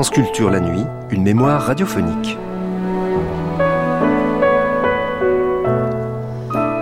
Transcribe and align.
France 0.00 0.08
Culture 0.08 0.48
la 0.48 0.60
nuit, 0.60 0.86
une 1.10 1.22
mémoire 1.22 1.60
radiophonique. 1.60 2.38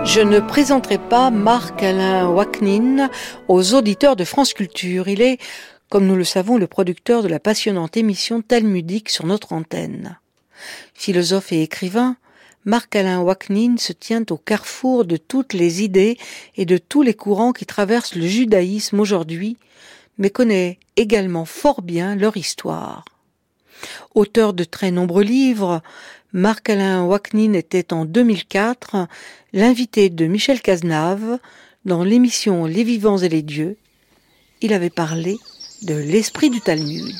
Je 0.05 0.21
ne 0.21 0.39
présenterai 0.39 0.99
pas 0.99 1.29
Marc-Alain 1.29 2.29
Waknin 2.29 3.09
aux 3.49 3.73
auditeurs 3.73 4.15
de 4.15 4.23
France 4.23 4.53
Culture. 4.53 5.09
Il 5.09 5.21
est, 5.21 5.37
comme 5.89 6.07
nous 6.07 6.15
le 6.15 6.23
savons, 6.23 6.57
le 6.57 6.67
producteur 6.67 7.21
de 7.21 7.27
la 7.27 7.41
passionnante 7.41 7.97
émission 7.97 8.41
talmudique 8.41 9.09
sur 9.09 9.25
notre 9.25 9.51
antenne. 9.51 10.17
Philosophe 10.93 11.51
et 11.51 11.61
écrivain, 11.61 12.15
Marc-Alain 12.63 13.19
Waknin 13.19 13.75
se 13.79 13.91
tient 13.91 14.23
au 14.29 14.37
carrefour 14.37 15.03
de 15.03 15.17
toutes 15.17 15.51
les 15.51 15.83
idées 15.83 16.17
et 16.55 16.65
de 16.65 16.77
tous 16.77 17.01
les 17.01 17.15
courants 17.15 17.51
qui 17.51 17.65
traversent 17.65 18.15
le 18.15 18.25
judaïsme 18.25 18.97
aujourd'hui, 18.97 19.57
mais 20.19 20.29
connaît 20.29 20.77
également 20.97 21.45
fort 21.45 21.81
bien 21.81 22.15
leur 22.15 22.37
histoire. 22.37 23.05
Auteur 24.13 24.53
de 24.53 24.63
très 24.65 24.91
nombreux 24.91 25.23
livres, 25.23 25.81
Marc-Alain 26.33 27.03
Waknin 27.05 27.53
était 27.53 27.93
en 27.93 28.05
2004 28.05 29.07
l'invité 29.53 30.09
de 30.11 30.25
Michel 30.25 30.61
Cazenave 30.61 31.39
dans 31.85 32.03
l'émission 32.03 32.65
Les 32.65 32.83
vivants 32.83 33.17
et 33.17 33.29
les 33.29 33.41
dieux. 33.41 33.77
Il 34.61 34.73
avait 34.73 34.91
parlé 34.91 35.37
de 35.83 35.95
l'esprit 35.95 36.49
du 36.49 36.59
Talmud. 36.59 37.15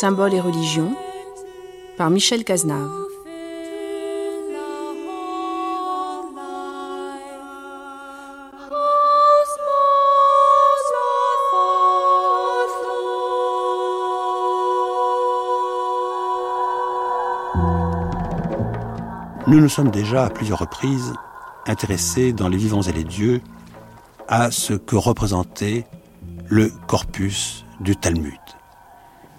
Symboles 0.00 0.32
et 0.32 0.40
religions, 0.40 0.96
par 1.98 2.08
Michel 2.08 2.42
Cazenave. 2.42 2.90
Nous 19.46 19.60
nous 19.60 19.68
sommes 19.68 19.90
déjà 19.90 20.24
à 20.24 20.30
plusieurs 20.30 20.60
reprises 20.60 21.12
intéressés 21.66 22.32
dans 22.32 22.48
les 22.48 22.56
vivants 22.56 22.80
et 22.80 22.92
les 22.92 23.04
dieux 23.04 23.42
à 24.28 24.50
ce 24.50 24.72
que 24.72 24.96
représentait 24.96 25.84
le 26.48 26.72
corpus 26.86 27.66
du 27.80 27.96
Talmud, 27.96 28.39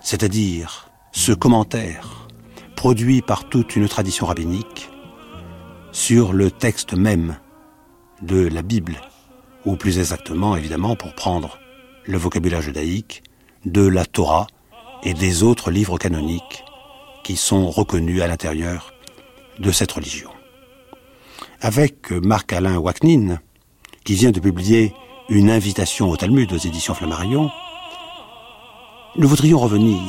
c'est-à-dire 0.02 0.90
ce 1.12 1.32
commentaire 1.32 2.28
produit 2.76 3.22
par 3.22 3.48
toute 3.48 3.76
une 3.76 3.88
tradition 3.88 4.26
rabbinique 4.26 4.90
sur 5.92 6.34
le 6.34 6.50
texte 6.52 6.94
même 6.94 7.38
de 8.22 8.48
la 8.48 8.62
Bible, 8.62 9.02
ou 9.66 9.76
plus 9.76 10.00
exactement, 10.00 10.56
évidemment, 10.56 10.96
pour 10.96 11.14
prendre 11.14 11.60
le 12.06 12.18
vocabulaire 12.18 12.62
judaïque, 12.62 13.24
de 13.66 13.86
la 13.86 14.06
Torah 14.06 14.48
et 15.04 15.14
des 15.14 15.44
autres 15.44 15.70
livres 15.70 15.98
canoniques 15.98 16.64
qui 17.24 17.36
sont 17.36 17.70
reconnus 17.70 18.22
à 18.22 18.28
l'intérieur 18.28 18.94
de 19.60 19.72
cette 19.72 19.92
religion. 19.92 20.32
Avec 21.60 22.12
Marc-Alain 22.12 22.78
Waknin, 22.78 23.40
qui 24.04 24.16
vient 24.16 24.32
de 24.32 24.40
publier 24.40 24.94
une 25.30 25.52
invitation 25.52 26.10
au 26.10 26.18
Talmud 26.18 26.52
aux 26.52 26.58
éditions 26.58 26.96
Flammarion, 26.96 27.52
nous 29.18 29.28
voudrions 29.28 29.60
revenir 29.60 30.02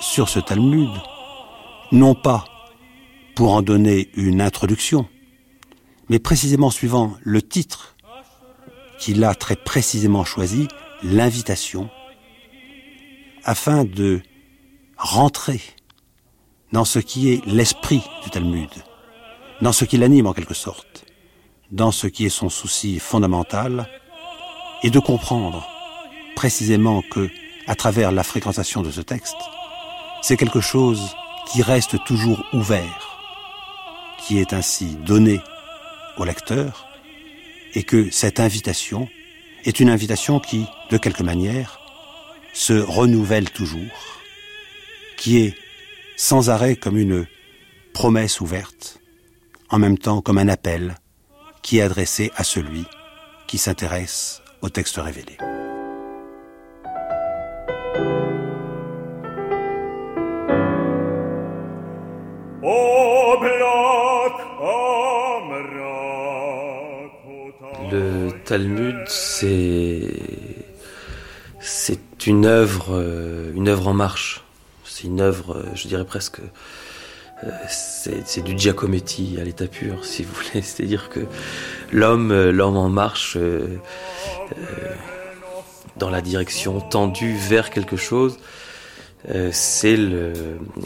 sur 0.00 0.28
ce 0.28 0.40
Talmud, 0.40 0.90
non 1.92 2.14
pas 2.14 2.44
pour 3.36 3.52
en 3.52 3.62
donner 3.62 4.10
une 4.14 4.40
introduction, 4.40 5.06
mais 6.08 6.18
précisément 6.18 6.70
suivant 6.70 7.14
le 7.22 7.42
titre 7.42 7.96
qu'il 8.98 9.22
a 9.22 9.34
très 9.34 9.56
précisément 9.56 10.24
choisi, 10.24 10.66
l'invitation, 11.02 11.88
afin 13.44 13.84
de 13.84 14.20
rentrer 14.98 15.60
dans 16.72 16.84
ce 16.84 16.98
qui 16.98 17.30
est 17.30 17.46
l'esprit 17.46 18.02
du 18.24 18.30
Talmud, 18.30 18.70
dans 19.62 19.72
ce 19.72 19.84
qui 19.84 19.96
l'anime 19.96 20.26
en 20.26 20.32
quelque 20.32 20.54
sorte, 20.54 21.06
dans 21.70 21.92
ce 21.92 22.08
qui 22.08 22.26
est 22.26 22.30
son 22.30 22.48
souci 22.48 22.98
fondamental, 22.98 23.88
et 24.82 24.90
de 24.90 24.98
comprendre 24.98 25.66
précisément 26.34 27.02
que 27.02 27.30
à 27.70 27.76
travers 27.76 28.10
la 28.10 28.24
fréquentation 28.24 28.82
de 28.82 28.90
ce 28.90 29.00
texte, 29.00 29.36
c'est 30.22 30.36
quelque 30.36 30.60
chose 30.60 31.14
qui 31.52 31.62
reste 31.62 32.02
toujours 32.04 32.44
ouvert, 32.52 33.16
qui 34.18 34.40
est 34.40 34.52
ainsi 34.52 34.96
donné 35.06 35.38
au 36.16 36.24
lecteur, 36.24 36.88
et 37.74 37.84
que 37.84 38.10
cette 38.10 38.40
invitation 38.40 39.08
est 39.64 39.78
une 39.78 39.88
invitation 39.88 40.40
qui, 40.40 40.66
de 40.90 40.98
quelque 40.98 41.22
manière, 41.22 41.78
se 42.52 42.72
renouvelle 42.72 43.50
toujours, 43.50 44.18
qui 45.16 45.38
est 45.38 45.54
sans 46.16 46.50
arrêt 46.50 46.74
comme 46.74 46.98
une 46.98 47.24
promesse 47.94 48.40
ouverte, 48.40 48.98
en 49.68 49.78
même 49.78 49.96
temps 49.96 50.22
comme 50.22 50.38
un 50.38 50.48
appel 50.48 50.96
qui 51.62 51.78
est 51.78 51.82
adressé 51.82 52.32
à 52.34 52.42
celui 52.42 52.84
qui 53.46 53.58
s'intéresse 53.58 54.42
au 54.60 54.70
texte 54.70 54.96
révélé. 54.96 55.36
Talmud, 68.50 68.96
c'est 69.06 70.02
une 72.26 72.46
œuvre, 72.46 72.88
euh, 72.90 73.52
une 73.54 73.68
œuvre 73.68 73.86
en 73.86 73.94
marche. 73.94 74.42
C'est 74.84 75.04
une 75.04 75.20
œuvre, 75.20 75.58
euh, 75.58 75.62
je 75.76 75.86
dirais 75.86 76.04
presque, 76.04 76.40
euh, 77.44 77.50
c'est 77.68 78.42
du 78.42 78.58
Giacometti 78.58 79.38
à 79.40 79.44
l'état 79.44 79.68
pur, 79.68 80.04
si 80.04 80.24
vous 80.24 80.34
voulez. 80.34 80.62
C'est-à-dire 80.62 81.10
que 81.10 81.20
l'homme, 81.92 82.50
l'homme 82.50 82.76
en 82.76 82.88
marche 82.88 83.38
dans 85.96 86.10
la 86.10 86.20
direction 86.20 86.80
tendue 86.80 87.36
vers 87.36 87.70
quelque 87.70 87.96
chose. 87.96 88.36
c'est 89.52 89.96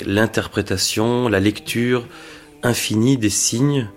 l'interprétation, 0.05 1.31
la 1.31 1.41
lecture 1.41 2.07
infinie 2.63 3.17
des 3.17 3.31
signes 3.31 3.89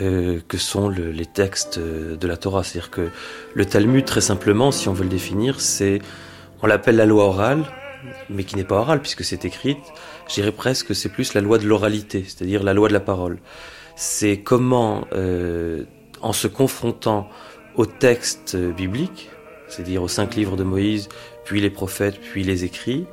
euh, 0.00 0.40
que 0.48 0.58
sont 0.58 0.88
les 0.88 1.26
textes 1.26 1.78
de 1.78 2.26
la 2.26 2.36
Torah. 2.36 2.62
C'est-à-dire 2.62 2.90
que 2.90 3.08
le 3.54 3.64
Talmud, 3.64 4.04
très 4.04 4.20
simplement, 4.20 4.70
si 4.70 4.88
on 4.88 4.92
veut 4.92 5.04
le 5.04 5.10
définir, 5.10 5.60
c'est, 5.60 6.00
on 6.62 6.66
l'appelle 6.66 6.96
la 6.96 7.06
loi 7.06 7.24
orale, 7.24 7.64
mais 8.30 8.44
qui 8.44 8.56
n'est 8.56 8.64
pas 8.64 8.76
orale 8.76 9.00
puisque 9.00 9.24
c'est 9.24 9.44
écrite. 9.44 9.78
Je 10.28 10.34
dirais 10.34 10.52
presque 10.52 10.88
que 10.88 10.94
c'est 10.94 11.08
plus 11.08 11.34
la 11.34 11.40
loi 11.40 11.58
de 11.58 11.66
l'oralité, 11.66 12.24
c'est-à-dire 12.26 12.62
la 12.62 12.74
loi 12.74 12.88
de 12.88 12.94
la 12.94 13.00
parole. 13.00 13.38
C'est 13.96 14.38
comment, 14.38 15.06
euh, 15.12 15.84
en 16.20 16.32
se 16.32 16.48
confrontant 16.48 17.28
aux 17.76 17.86
textes 17.86 18.56
bibliques, 18.56 19.30
c'est-à-dire 19.68 20.02
aux 20.02 20.08
cinq 20.08 20.36
livres 20.36 20.56
de 20.56 20.64
Moïse, 20.64 21.08
puis 21.44 21.60
les 21.60 21.70
prophètes, 21.70 22.20
puis 22.20 22.42
les 22.44 22.64
écrits, 22.64 23.06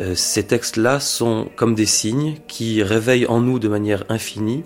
euh, 0.00 0.14
ces 0.14 0.44
textes-là 0.44 0.98
sont 1.00 1.48
comme 1.56 1.74
des 1.74 1.86
signes 1.86 2.38
qui 2.48 2.82
réveillent 2.82 3.26
en 3.26 3.40
nous 3.40 3.58
de 3.58 3.68
manière 3.68 4.04
infinie 4.08 4.64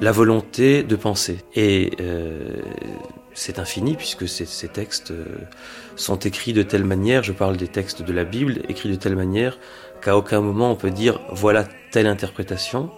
la 0.00 0.12
volonté 0.12 0.82
de 0.82 0.96
penser. 0.96 1.38
Et 1.54 1.92
euh, 2.00 2.62
c'est 3.34 3.58
infini 3.58 3.96
puisque 3.96 4.28
ces, 4.28 4.68
textes 4.68 5.10
euh, 5.10 5.24
sont 5.96 6.18
écrits 6.18 6.52
de 6.52 6.62
telle 6.62 6.84
manière, 6.84 7.22
je 7.22 7.32
parle 7.32 7.56
des 7.56 7.68
textes 7.68 8.02
de 8.02 8.12
la 8.12 8.24
Bible, 8.24 8.60
écrits 8.68 8.90
de 8.90 8.96
telle 8.96 9.16
manière 9.16 9.58
qu'à 10.02 10.16
aucun 10.16 10.40
moment 10.40 10.70
on 10.70 10.76
peut 10.76 10.90
dire 10.90 11.20
voilà 11.30 11.64
telle 11.90 12.06
interprétation. 12.06 12.90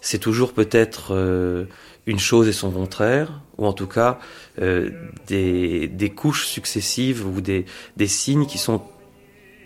C'est 0.00 0.18
toujours 0.18 0.52
peut-être 0.52 1.14
euh, 1.14 1.64
une 2.06 2.18
chose 2.18 2.46
et 2.46 2.52
son 2.52 2.70
contraire, 2.70 3.40
ou 3.58 3.66
en 3.66 3.72
tout 3.72 3.88
cas 3.88 4.20
euh, 4.60 4.90
des, 5.26 6.12
couches 6.14 6.46
successives 6.46 7.26
ou 7.26 7.40
des, 7.40 7.64
des, 7.96 8.06
signes 8.06 8.46
qui 8.46 8.58
sont 8.58 8.82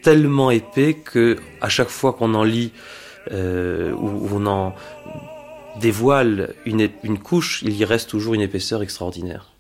tellement 0.03 0.51
épais 0.51 0.95
que 0.95 1.37
à 1.61 1.69
chaque 1.69 1.91
fois 1.91 2.15
qu'on 2.15 2.35
en 2.35 2.45
lit 2.45 2.73
euh, 3.33 3.93
ou 3.93 4.29
on 4.33 4.47
en 4.47 4.75
dévoile 5.79 6.55
une, 6.65 6.89
une 7.03 7.19
couche, 7.19 7.63
il 7.63 7.77
y 7.77 7.85
reste 7.85 8.11
toujours 8.11 8.35
une 8.35 8.41
épaisseur 8.41 8.83
extraordinaire. 8.83 9.51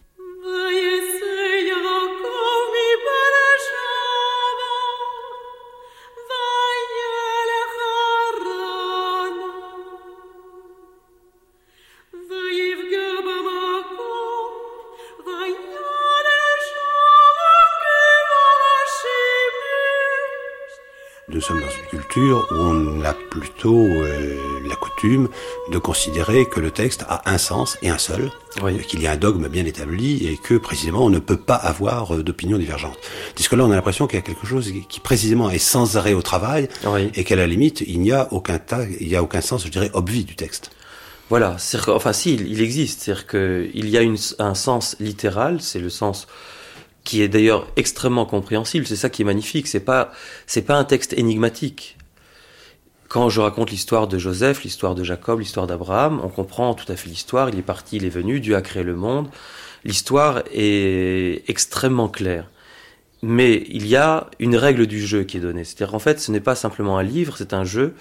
nous 21.41 21.47
sommes 21.47 21.61
dans 21.61 21.71
une 21.71 22.01
culture 22.01 22.47
où 22.51 22.55
on 22.55 23.03
a 23.03 23.15
plutôt 23.15 23.87
euh, 23.87 24.61
la 24.69 24.77
coutume 25.01 25.29
de 25.73 25.79
considérer 25.79 26.47
que 26.47 26.61
le 26.61 26.71
texte 26.71 27.05
a 27.09 27.23
un 27.31 27.39
sens 27.39 27.79
et 27.83 27.89
un 27.89 27.99
seul, 27.99 28.31
Oui. 28.63 28.79
qu'il 28.87 29.01
y 29.01 29.07
a 29.07 29.13
un 29.13 29.17
dogme 29.17 29.49
bien 29.49 29.65
établi 29.65 30.27
et 30.27 30.37
que 30.37 30.55
précisément 30.55 31.05
on 31.05 31.11
ne 31.11 31.19
peut 31.19 31.37
pas 31.39 31.55
avoir 31.55 32.15
euh, 32.15 32.23
d'opinions 32.23 32.59
divergentes. 32.59 32.99
Puisque 33.35 33.53
là 33.53 33.65
on 33.65 33.71
a 33.71 33.75
l'impression 33.77 34.07
qu'il 34.07 34.17
y 34.19 34.23
a 34.23 34.25
quelque 34.25 34.47
chose 34.47 34.73
qui 34.89 35.01
précisément 35.01 35.51
est 35.51 35.59
sans 35.59 35.97
arrêt 35.97 36.13
au 36.13 36.23
travail 36.23 36.69
Oui. 36.87 37.11
et 37.15 37.25
qu'à 37.25 37.37
la 37.37 37.47
limite 37.47 37.83
il 37.87 38.01
n'y 38.01 38.13
a 38.13 38.29
aucun 38.33 38.59
il 39.01 39.09
y 39.09 39.17
a 39.17 39.23
aucun 39.23 39.41
sens, 39.41 39.65
je 39.65 39.71
dirais, 39.71 39.91
obvi 39.95 40.25
du 40.25 40.37
texte. 40.37 40.71
Voilà, 41.31 41.57
que- 41.59 41.91
enfin 41.93 42.13
si, 42.13 42.35
il, 42.35 42.49
il 42.51 42.61
existe, 42.61 43.03
c'est-à-dire 43.03 43.27
qu'il 43.27 43.89
y 43.89 43.97
a 43.97 44.03
une- 44.03 44.19
un 44.39 44.55
sens 44.55 44.97
littéral, 45.01 45.61
c'est 45.61 45.79
le 45.79 45.89
sens 45.91 46.27
qui 47.05 47.23
est 47.23 47.29
d'ailleurs 47.29 47.67
extrêmement 47.77 48.27
compréhensible, 48.27 48.87
c'est 48.87 48.97
ça 48.97 49.09
qui 49.09 49.23
est 49.23 49.25
magnifique, 49.25 49.67
c'est 49.67 49.81
pas 49.81 50.13
c'est 50.47 50.63
pas 50.63 50.77
un 50.77 50.85
texte 50.85 51.15
énigmatique. 51.17 51.97
Quand 53.11 53.29
je 53.29 53.41
raconte 53.41 53.73
l'histoire 53.73 54.07
de 54.07 54.19
Joseph, 54.19 54.63
l'histoire 54.63 54.95
de 54.95 55.03
Jacob, 55.03 55.41
l'histoire 55.41 55.67
d'Abraham, 55.67 56.21
on 56.23 56.29
comprend 56.29 56.75
tout 56.75 56.91
à 56.93 56.95
fait 56.95 57.09
l'histoire, 57.09 57.49
il 57.49 57.59
est 57.59 57.63
parti, 57.63 57.97
il 57.97 58.05
est 58.05 58.09
venu, 58.09 58.39
Dieu 58.39 58.55
a 58.55 58.63
créé 58.63 58.85
le 58.85 58.95
monde. 58.95 59.29
L'histoire 59.85 60.45
est 60.55 61.43
extrêmement 61.49 62.09
claire. 62.09 62.49
Mais 63.23 63.65
il 63.69 63.89
y 63.89 63.97
a 63.97 64.31
une 64.39 64.55
règle 64.55 64.87
du 64.87 65.05
jeu 65.05 65.25
qui 65.25 65.39
est 65.39 65.41
donnée. 65.41 65.65
C'est-à-dire 65.65 65.91
qu'en 65.91 65.99
fait, 65.99 66.21
ce 66.21 66.31
n'est 66.31 66.39
pas 66.39 66.55
simplement 66.55 66.99
un 66.99 67.03
livre, 67.03 67.35
c'est 67.37 67.53
un 67.53 67.65
jeu. 67.65 67.97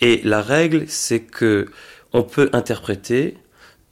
Et 0.00 0.20
la 0.22 0.42
règle, 0.42 0.84
c'est 0.86 1.22
que 1.22 1.66
on 2.12 2.22
peut 2.22 2.48
interpréter, 2.52 3.38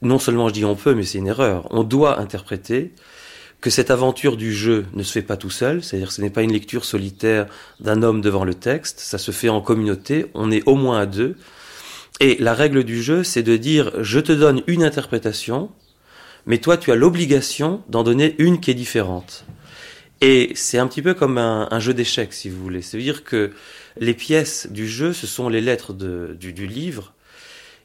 non 0.03 0.21
seulement 0.21 0.47
je 0.51 0.55
dis 0.55 0.65
on 0.65 0.77
peut, 0.77 0.95
mais 0.95 1.03
c'est 1.03 1.19
une 1.19 1.27
erreur, 1.27 1.67
on 1.73 1.83
doit 1.83 2.21
interpréter 2.21 2.93
que 3.65 3.71
cette 3.71 3.91
aventure 3.91 4.37
du 4.37 4.53
jeu 4.53 4.85
ne 4.93 5.03
se 5.03 5.11
fait 5.11 5.23
pas 5.23 5.39
tout 5.39 5.49
seul, 5.49 5.83
c'est-à-dire 5.83 6.09
que 6.09 6.13
ce 6.13 6.21
n'est 6.21 6.29
pas 6.29 6.43
une 6.43 6.53
lecture 6.53 6.85
solitaire 6.85 7.47
d'un 7.81 8.03
homme 8.03 8.21
devant 8.21 8.45
le 8.45 8.53
texte, 8.53 9.01
ça 9.01 9.17
se 9.17 9.31
fait 9.31 9.49
en 9.49 9.63
communauté, 9.63 10.27
on 10.35 10.51
est 10.51 10.63
au 10.69 10.75
moins 10.75 11.01
à 11.01 11.07
deux. 11.07 11.39
Et 12.21 12.37
la 12.41 12.53
règle 12.53 12.85
du 12.85 13.03
jeu, 13.03 13.25
c'est 13.25 13.43
de 13.43 13.57
dire 13.57 13.91
je 14.03 14.21
te 14.21 14.33
donne 14.33 14.63
une 14.67 14.85
interprétation, 14.85 15.71
mais 16.45 16.59
toi 16.59 16.77
tu 16.77 16.93
as 16.93 16.95
l'obligation 16.95 17.83
d'en 17.89 18.03
donner 18.03 18.35
une 18.37 18.61
qui 18.61 18.71
est 18.71 18.75
différente. 18.75 19.47
Et 20.21 20.53
c'est 20.55 20.77
un 20.77 20.87
petit 20.87 21.01
peu 21.01 21.15
comme 21.15 21.39
un, 21.39 21.81
jeu 21.81 21.95
d'échecs, 21.95 22.35
si 22.35 22.51
vous 22.51 22.63
voulez. 22.63 22.83
C'est-à-dire 22.83 23.25
que 23.25 23.51
les 23.99 24.13
pièces 24.13 24.69
du 24.71 24.87
jeu, 24.87 25.15
ce 25.15 25.27
sont 25.27 25.49
les 25.49 25.63
lettres 25.63 25.95
du, 25.95 26.53
du 26.53 26.67
livre, 26.67 27.15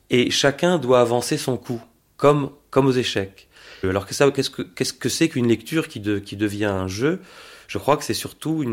et 0.09 0.29
chacun 0.29 0.77
doit 0.77 0.99
avancer 0.99 1.37
son 1.37 1.55
coup, 1.55 1.81
comme, 2.17 2.49
comme 2.69 2.87
aux 2.87 2.91
échecs. 2.91 3.48
Alors 3.83 4.05
que 4.05 4.13
ça, 4.13 4.29
qu'est-ce 4.31 4.93
que 4.93 5.09
c'est 5.09 5.29
qu'une 5.29 5.47
lecture 5.47 5.87
qui, 5.87 5.99
de- 5.99 6.19
qui 6.19 6.35
devient 6.35 6.65
un 6.65 6.87
jeu? 6.87 7.21
Je 7.67 7.77
crois 7.77 7.97
que 7.97 8.03
c'est 8.03 8.13
surtout 8.13 8.65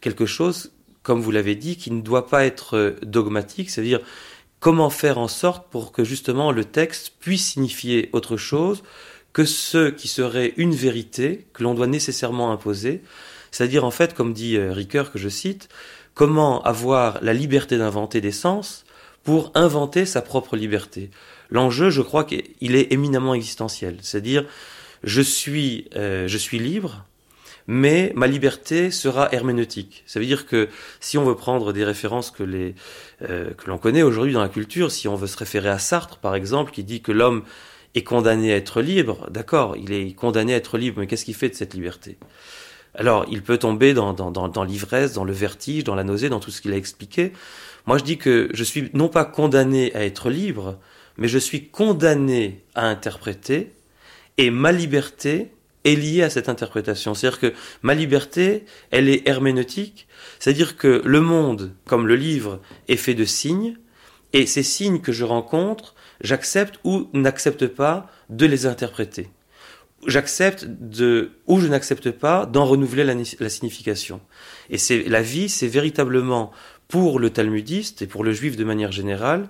quelque 0.00 0.26
chose, 0.26 0.72
comme 1.02 1.20
vous 1.20 1.30
l'avez 1.30 1.54
dit, 1.54 1.76
qui 1.76 1.90
ne 1.90 2.00
doit 2.02 2.28
pas 2.28 2.44
être 2.44 2.76
euh, 2.76 2.96
dogmatique, 3.02 3.70
c'est-à-dire 3.70 4.00
comment 4.60 4.90
faire 4.90 5.18
en 5.18 5.26
sorte 5.28 5.68
pour 5.70 5.90
que 5.90 6.04
justement 6.04 6.52
le 6.52 6.64
texte 6.64 7.14
puisse 7.18 7.44
signifier 7.44 8.10
autre 8.12 8.36
chose 8.36 8.82
que 9.32 9.44
ce 9.44 9.88
qui 9.90 10.06
serait 10.06 10.52
une 10.56 10.74
vérité 10.74 11.46
que 11.54 11.62
l'on 11.62 11.74
doit 11.74 11.86
nécessairement 11.86 12.52
imposer. 12.52 13.02
C'est-à-dire 13.50 13.84
en 13.84 13.90
fait, 13.90 14.14
comme 14.14 14.32
dit 14.32 14.56
euh, 14.56 14.72
Ricoeur 14.72 15.10
que 15.10 15.18
je 15.18 15.28
cite, 15.28 15.68
comment 16.14 16.62
avoir 16.62 17.18
la 17.22 17.32
liberté 17.32 17.78
d'inventer 17.78 18.20
des 18.20 18.32
sens 18.32 18.84
pour 19.24 19.50
inventer 19.54 20.04
sa 20.04 20.20
propre 20.20 20.56
liberté? 20.56 21.10
L'enjeu, 21.52 21.90
je 21.90 22.00
crois 22.00 22.24
qu'il 22.24 22.74
est 22.74 22.92
éminemment 22.92 23.34
existentiel. 23.34 23.98
C'est-à-dire, 24.00 24.46
je 25.04 25.20
suis, 25.20 25.86
euh, 25.94 26.26
je 26.26 26.38
suis 26.38 26.58
libre, 26.58 27.04
mais 27.66 28.10
ma 28.16 28.26
liberté 28.26 28.90
sera 28.90 29.30
herméneutique. 29.34 30.02
Ça 30.06 30.18
veut 30.18 30.24
dire 30.24 30.46
que 30.46 30.70
si 30.98 31.18
on 31.18 31.24
veut 31.24 31.36
prendre 31.36 31.74
des 31.74 31.84
références 31.84 32.30
que 32.30 32.42
les 32.42 32.74
euh, 33.28 33.50
l'on 33.66 33.76
connaît 33.76 34.02
aujourd'hui 34.02 34.32
dans 34.32 34.40
la 34.40 34.48
culture, 34.48 34.90
si 34.90 35.08
on 35.08 35.14
veut 35.14 35.26
se 35.26 35.36
référer 35.36 35.68
à 35.68 35.78
Sartre 35.78 36.16
par 36.16 36.34
exemple, 36.34 36.72
qui 36.72 36.84
dit 36.84 37.02
que 37.02 37.12
l'homme 37.12 37.42
est 37.94 38.02
condamné 38.02 38.54
à 38.54 38.56
être 38.56 38.80
libre, 38.80 39.28
d'accord, 39.30 39.76
il 39.76 39.92
est 39.92 40.14
condamné 40.14 40.54
à 40.54 40.56
être 40.56 40.78
libre, 40.78 41.00
mais 41.00 41.06
qu'est-ce 41.06 41.26
qu'il 41.26 41.34
fait 41.34 41.50
de 41.50 41.54
cette 41.54 41.74
liberté? 41.74 42.16
Alors, 42.94 43.26
il 43.30 43.42
peut 43.42 43.58
tomber 43.58 43.92
dans, 43.92 44.12
dans 44.14 44.64
l'ivresse, 44.64 45.12
dans 45.12 45.24
le 45.24 45.32
vertige, 45.32 45.84
dans 45.84 45.94
la 45.94 46.04
nausée, 46.04 46.30
dans 46.30 46.40
tout 46.40 46.50
ce 46.50 46.62
qu'il 46.62 46.72
a 46.72 46.76
expliqué. 46.76 47.32
Moi, 47.86 47.98
je 47.98 48.04
dis 48.04 48.16
que 48.16 48.48
je 48.52 48.64
suis 48.64 48.90
non 48.94 49.08
pas 49.08 49.24
condamné 49.24 49.94
à 49.94 50.04
être 50.04 50.30
libre, 50.30 50.78
mais 51.16 51.28
je 51.28 51.38
suis 51.38 51.68
condamné 51.68 52.64
à 52.74 52.86
interpréter, 52.86 53.72
et 54.38 54.50
ma 54.50 54.72
liberté 54.72 55.52
est 55.84 55.94
liée 55.94 56.22
à 56.22 56.30
cette 56.30 56.48
interprétation. 56.48 57.14
C'est-à-dire 57.14 57.40
que 57.40 57.52
ma 57.82 57.94
liberté, 57.94 58.64
elle 58.90 59.08
est 59.08 59.26
herméneutique, 59.28 60.06
c'est-à-dire 60.38 60.76
que 60.76 61.02
le 61.04 61.20
monde, 61.20 61.74
comme 61.84 62.06
le 62.06 62.16
livre, 62.16 62.60
est 62.88 62.96
fait 62.96 63.14
de 63.14 63.24
signes, 63.24 63.76
et 64.32 64.46
ces 64.46 64.62
signes 64.62 65.00
que 65.00 65.12
je 65.12 65.24
rencontre, 65.24 65.94
j'accepte 66.22 66.78
ou 66.84 67.08
n'accepte 67.12 67.66
pas 67.66 68.10
de 68.30 68.46
les 68.46 68.66
interpréter. 68.66 69.28
J'accepte 70.06 70.64
de, 70.64 71.32
ou 71.46 71.60
je 71.60 71.68
n'accepte 71.68 72.10
pas 72.10 72.46
d'en 72.46 72.64
renouveler 72.64 73.04
la, 73.04 73.14
la 73.38 73.48
signification. 73.48 74.20
Et 74.70 74.78
c'est, 74.78 75.04
la 75.04 75.22
vie, 75.22 75.48
c'est 75.48 75.68
véritablement, 75.68 76.50
pour 76.88 77.18
le 77.18 77.30
talmudiste 77.30 78.02
et 78.02 78.06
pour 78.06 78.22
le 78.22 78.32
juif 78.32 78.56
de 78.56 78.64
manière 78.64 78.92
générale, 78.92 79.48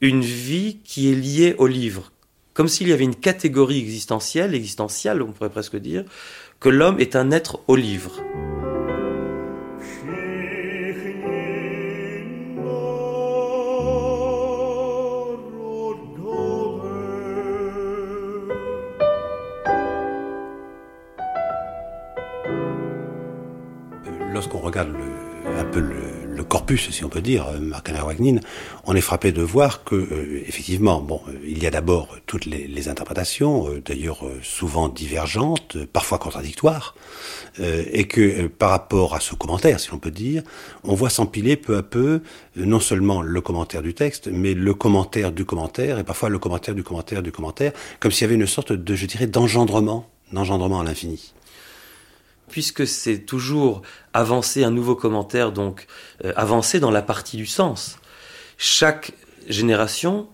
une 0.00 0.22
vie 0.22 0.78
qui 0.84 1.10
est 1.10 1.14
liée 1.14 1.54
au 1.58 1.66
livre. 1.66 2.12
Comme 2.54 2.68
s'il 2.68 2.88
y 2.88 2.92
avait 2.92 3.04
une 3.04 3.14
catégorie 3.14 3.78
existentielle, 3.78 4.54
existentielle, 4.54 5.22
on 5.22 5.32
pourrait 5.32 5.50
presque 5.50 5.76
dire, 5.76 6.04
que 6.58 6.68
l'homme 6.68 7.00
est 7.00 7.16
un 7.16 7.30
être 7.30 7.60
au 7.68 7.76
livre. 7.76 8.20
Si 26.76 27.04
on 27.04 27.08
peut 27.08 27.20
dire, 27.20 27.46
Marcana 27.60 28.04
Wagnin, 28.04 28.40
on 28.84 28.94
est 28.94 29.00
frappé 29.00 29.32
de 29.32 29.42
voir 29.42 29.84
que, 29.84 29.94
euh, 29.94 30.42
effectivement, 30.46 31.00
bon, 31.00 31.20
il 31.44 31.62
y 31.62 31.66
a 31.66 31.70
d'abord 31.70 32.08
toutes 32.26 32.46
les, 32.46 32.88
interprétations, 32.88 33.68
euh, 33.68 33.82
d'ailleurs 33.84 34.26
euh, 34.26 34.38
souvent 34.42 34.88
divergentes, 34.88 35.76
parfois 35.92 36.18
contradictoires, 36.18 36.94
euh, 37.60 37.84
et 37.92 38.04
que 38.06 38.46
par 38.46 38.70
rapport 38.70 39.14
à 39.14 39.20
ce 39.20 39.34
commentaire, 39.34 39.80
si 39.80 39.90
l'on 39.90 39.98
peut 39.98 40.10
dire, 40.10 40.42
on 40.84 40.94
voit 40.94 41.10
s'empiler 41.10 41.56
peu 41.56 41.76
à 41.76 41.82
peu 41.82 42.22
non 42.56 42.80
seulement 42.80 43.22
le 43.22 43.40
commentaire 43.40 43.82
du 43.82 43.94
texte, 43.94 44.28
mais 44.32 44.54
le 44.54 44.74
commentaire 44.74 45.32
du 45.32 45.44
commentaire, 45.44 45.98
et 45.98 46.04
parfois 46.04 46.28
le 46.28 46.38
commentaire 46.38 46.74
du 46.74 46.82
commentaire 46.82 47.22
du 47.22 47.32
commentaire, 47.32 47.72
comme 47.98 48.12
s'il 48.12 48.22
y 48.22 48.24
avait 48.26 48.34
une 48.34 48.46
sorte 48.46 48.72
de, 48.72 48.94
je 48.94 49.06
dirais, 49.06 49.26
d'engendrement, 49.26 50.08
d'engendrement 50.32 50.80
à 50.80 50.84
l'infini 50.84 51.34
puisque 52.50 52.86
c'est 52.86 53.20
toujours 53.20 53.82
avancer 54.12 54.64
un 54.64 54.70
nouveau 54.70 54.94
commentaire, 54.94 55.52
donc 55.52 55.86
euh, 56.24 56.32
avancer 56.36 56.80
dans 56.80 56.90
la 56.90 57.02
partie 57.02 57.36
du 57.36 57.46
sens. 57.46 57.98
Chaque 58.58 59.12
génération 59.48 60.28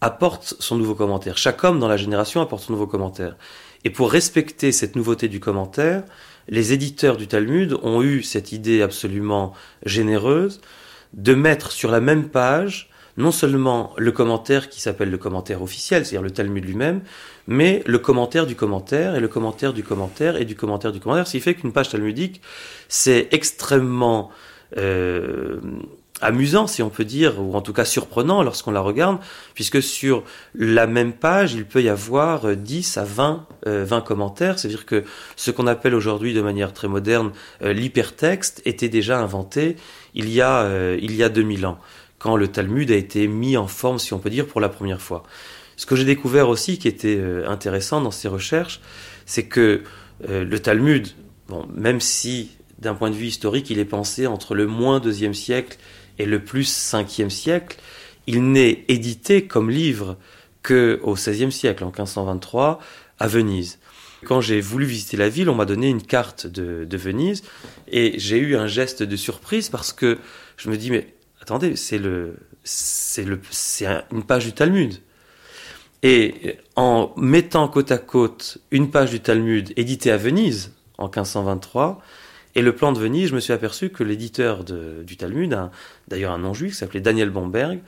apporte 0.00 0.54
son 0.58 0.76
nouveau 0.76 0.94
commentaire. 0.94 1.38
Chaque 1.38 1.62
homme 1.64 1.78
dans 1.78 1.88
la 1.88 1.96
génération 1.96 2.40
apporte 2.40 2.64
son 2.64 2.72
nouveau 2.72 2.86
commentaire. 2.86 3.36
Et 3.84 3.90
pour 3.90 4.10
respecter 4.10 4.72
cette 4.72 4.96
nouveauté 4.96 5.28
du 5.28 5.40
commentaire, 5.40 6.02
les 6.48 6.72
éditeurs 6.72 7.16
du 7.16 7.28
Talmud 7.28 7.78
ont 7.82 8.02
eu 8.02 8.22
cette 8.22 8.52
idée 8.52 8.82
absolument 8.82 9.52
généreuse 9.84 10.60
de 11.12 11.34
mettre 11.34 11.72
sur 11.72 11.90
la 11.90 12.00
même 12.00 12.28
page 12.28 12.87
non 13.18 13.30
seulement 13.30 13.92
le 13.98 14.12
commentaire 14.12 14.70
qui 14.70 14.80
s'appelle 14.80 15.10
le 15.10 15.18
commentaire 15.18 15.60
officiel, 15.62 16.06
c'est-à-dire 16.06 16.22
le 16.22 16.30
Talmud 16.30 16.64
lui-même, 16.64 17.02
mais 17.46 17.82
le 17.84 17.98
commentaire 17.98 18.46
du 18.46 18.54
commentaire 18.54 19.14
et 19.14 19.20
le 19.20 19.28
commentaire 19.28 19.72
du 19.72 19.82
commentaire 19.82 20.36
et 20.36 20.44
du 20.44 20.54
commentaire 20.54 20.92
du 20.92 21.00
commentaire, 21.00 21.26
ce 21.26 21.32
qui 21.32 21.40
fait 21.40 21.54
qu'une 21.54 21.72
page 21.72 21.90
talmudique, 21.90 22.40
c'est 22.88 23.28
extrêmement 23.32 24.30
euh, 24.76 25.60
amusant, 26.20 26.66
si 26.66 26.82
on 26.82 26.90
peut 26.90 27.04
dire, 27.04 27.40
ou 27.40 27.54
en 27.54 27.60
tout 27.60 27.72
cas 27.72 27.84
surprenant 27.84 28.42
lorsqu'on 28.42 28.70
la 28.70 28.80
regarde, 28.80 29.18
puisque 29.54 29.82
sur 29.82 30.24
la 30.54 30.86
même 30.86 31.12
page, 31.12 31.54
il 31.54 31.64
peut 31.64 31.82
y 31.82 31.88
avoir 31.88 32.56
10 32.56 32.98
à 32.98 33.04
20, 33.04 33.46
20 33.66 33.66
euh, 33.66 34.00
commentaires, 34.00 34.58
c'est-à-dire 34.58 34.86
que 34.86 35.04
ce 35.36 35.50
qu'on 35.50 35.66
appelle 35.66 35.94
aujourd'hui 35.94 36.34
de 36.34 36.40
manière 36.40 36.72
très 36.72 36.88
moderne 36.88 37.32
euh, 37.62 37.72
l'hypertexte 37.72 38.62
était 38.64 38.88
déjà 38.88 39.18
inventé 39.18 39.76
il 40.14 40.30
y, 40.30 40.40
a, 40.40 40.62
euh, 40.62 40.98
il 41.00 41.14
y 41.14 41.22
a 41.22 41.28
2000 41.28 41.66
ans, 41.66 41.78
quand 42.18 42.36
le 42.36 42.48
Talmud 42.48 42.90
a 42.90 42.96
été 42.96 43.26
mis 43.28 43.56
en 43.56 43.66
forme, 43.66 43.98
si 43.98 44.12
on 44.12 44.18
peut 44.18 44.30
dire, 44.30 44.46
pour 44.46 44.60
la 44.60 44.68
première 44.68 45.00
fois. 45.00 45.22
Ce 45.76 45.86
que 45.86 45.94
j'ai 45.94 46.04
découvert 46.04 46.48
aussi, 46.48 46.78
qui 46.78 46.88
était 46.88 47.22
intéressant 47.46 48.00
dans 48.00 48.10
ces 48.10 48.26
recherches, 48.26 48.80
c'est 49.26 49.44
que 49.44 49.84
le 50.26 50.58
Talmud, 50.58 51.06
bon, 51.48 51.68
même 51.72 52.00
si 52.00 52.50
d'un 52.78 52.94
point 52.94 53.10
de 53.10 53.14
vue 53.14 53.26
historique, 53.26 53.70
il 53.70 53.78
est 53.78 53.84
pensé 53.84 54.26
entre 54.26 54.54
le 54.54 54.66
moins 54.66 55.00
deuxième 55.00 55.34
siècle 55.34 55.78
et 56.18 56.26
le 56.26 56.42
plus 56.42 56.68
5e 56.68 57.30
siècle, 57.30 57.78
il 58.26 58.50
n'est 58.50 58.84
édité 58.88 59.46
comme 59.46 59.70
livre 59.70 60.16
que 60.62 61.00
au 61.02 61.14
XVIe 61.14 61.52
siècle, 61.52 61.84
en 61.84 61.88
1523, 61.88 62.80
à 63.18 63.26
Venise. 63.26 63.78
Quand 64.24 64.40
j'ai 64.40 64.60
voulu 64.60 64.84
visiter 64.84 65.16
la 65.16 65.28
ville, 65.28 65.48
on 65.48 65.54
m'a 65.54 65.64
donné 65.64 65.88
une 65.88 66.02
carte 66.02 66.46
de, 66.46 66.96
Venise 66.96 67.42
et 67.90 68.18
j'ai 68.18 68.38
eu 68.38 68.56
un 68.56 68.66
geste 68.66 69.02
de 69.02 69.16
surprise 69.16 69.68
parce 69.68 69.92
que 69.92 70.18
je 70.56 70.70
me 70.70 70.76
dis 70.76 70.90
mais 70.90 71.14
attendez, 71.48 71.76
c'est 71.76 71.98
le 71.98 72.34
c'est 72.62 73.24
une 74.12 74.22
page 74.22 74.44
du 74.44 74.52
Talmud. 74.52 75.00
Et 76.02 76.58
en 76.76 77.12
mettant 77.16 77.66
côte 77.68 77.90
à 77.90 77.98
côte 77.98 78.58
une 78.70 78.90
page 78.90 79.10
du 79.10 79.20
Talmud 79.20 79.72
éditée 79.76 80.10
à 80.12 80.18
Venise 80.18 80.74
en 80.98 81.04
1523 81.04 82.02
et 82.54 82.60
le 82.62 82.74
plan 82.74 82.92
de 82.92 83.00
Venise, 83.00 83.30
je 83.30 83.34
me 83.34 83.40
suis 83.40 83.54
aperçu 83.54 83.88
que 83.88 84.04
l'éditeur 84.04 84.62
du 84.62 85.16
Talmud, 85.16 85.58
d'ailleurs 86.06 86.32
un 86.32 86.38
non-juif 86.38 86.72
qui 86.72 86.78
s'appelait 86.78 87.00
Daniel 87.00 87.30
Bomberg, 87.30 87.80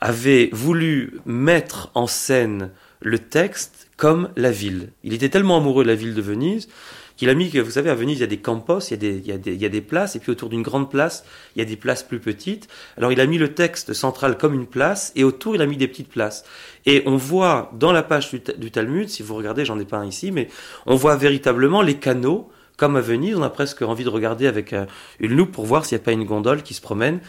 avait 0.00 0.50
voulu 0.52 1.20
mettre 1.24 1.90
en 1.94 2.08
scène 2.08 2.70
le 3.00 3.20
texte 3.20 3.88
comme 3.96 4.30
la 4.36 4.50
ville. 4.50 4.90
Il 5.04 5.14
était 5.14 5.28
tellement 5.28 5.58
amoureux 5.58 5.84
de 5.84 5.88
la 5.88 5.94
ville 5.94 6.14
de 6.14 6.22
Venise 6.22 6.68
qu'il 7.16 7.30
a 7.30 7.34
mis 7.34 7.48
vous 7.48 7.70
savez, 7.70 7.90
à 7.90 7.94
Venise, 7.94 8.18
il 8.18 8.20
y 8.20 8.24
a 8.24 8.28
des 8.28 8.38
campos, 8.38 8.80
il 8.80 8.90
y 8.90 8.94
a 8.94 8.96
des, 8.96 9.16
il 9.16 9.26
y 9.26 9.32
a 9.32 9.38
des, 9.38 9.54
il 9.54 9.60
y 9.60 9.64
a 9.64 9.68
des 9.68 9.80
places, 9.80 10.16
et 10.16 10.18
puis 10.18 10.30
autour 10.30 10.48
d'une 10.48 10.62
grande 10.62 10.90
place, 10.90 11.24
il 11.54 11.60
y 11.60 11.62
a 11.62 11.64
des 11.64 11.76
places 11.76 12.02
plus 12.02 12.20
petites. 12.20 12.68
Alors 12.96 13.12
il 13.12 13.20
a 13.20 13.26
mis 13.26 13.38
le 13.38 13.54
texte 13.54 13.94
central 13.94 14.36
comme 14.36 14.54
une 14.54 14.66
place, 14.66 15.12
et 15.16 15.24
autour, 15.24 15.54
il 15.54 15.62
a 15.62 15.66
mis 15.66 15.76
des 15.76 15.88
petites 15.88 16.08
places. 16.08 16.44
Et 16.84 17.02
on 17.06 17.16
voit 17.16 17.70
dans 17.74 17.92
la 17.92 18.02
page 18.02 18.30
du, 18.30 18.40
du 18.58 18.70
Talmud, 18.70 19.08
si 19.08 19.22
vous 19.22 19.34
regardez, 19.34 19.64
j'en 19.64 19.78
ai 19.78 19.84
pas 19.84 19.98
un 19.98 20.06
ici, 20.06 20.30
mais 20.30 20.48
on 20.84 20.94
voit 20.94 21.16
véritablement 21.16 21.82
les 21.82 21.94
canaux 21.94 22.50
comme 22.76 22.96
à 22.96 23.00
Venise, 23.00 23.36
on 23.36 23.42
a 23.42 23.50
presque 23.50 23.82
envie 23.82 24.04
de 24.04 24.10
regarder 24.10 24.46
avec 24.46 24.72
euh, 24.72 24.84
une 25.18 25.34
loupe 25.34 25.52
pour 25.52 25.64
voir 25.64 25.86
s'il 25.86 25.96
n'y 25.96 26.02
a 26.02 26.04
pas 26.04 26.12
une 26.12 26.24
gondole 26.24 26.62
qui 26.62 26.74
se 26.74 26.80
promène. 26.80 27.20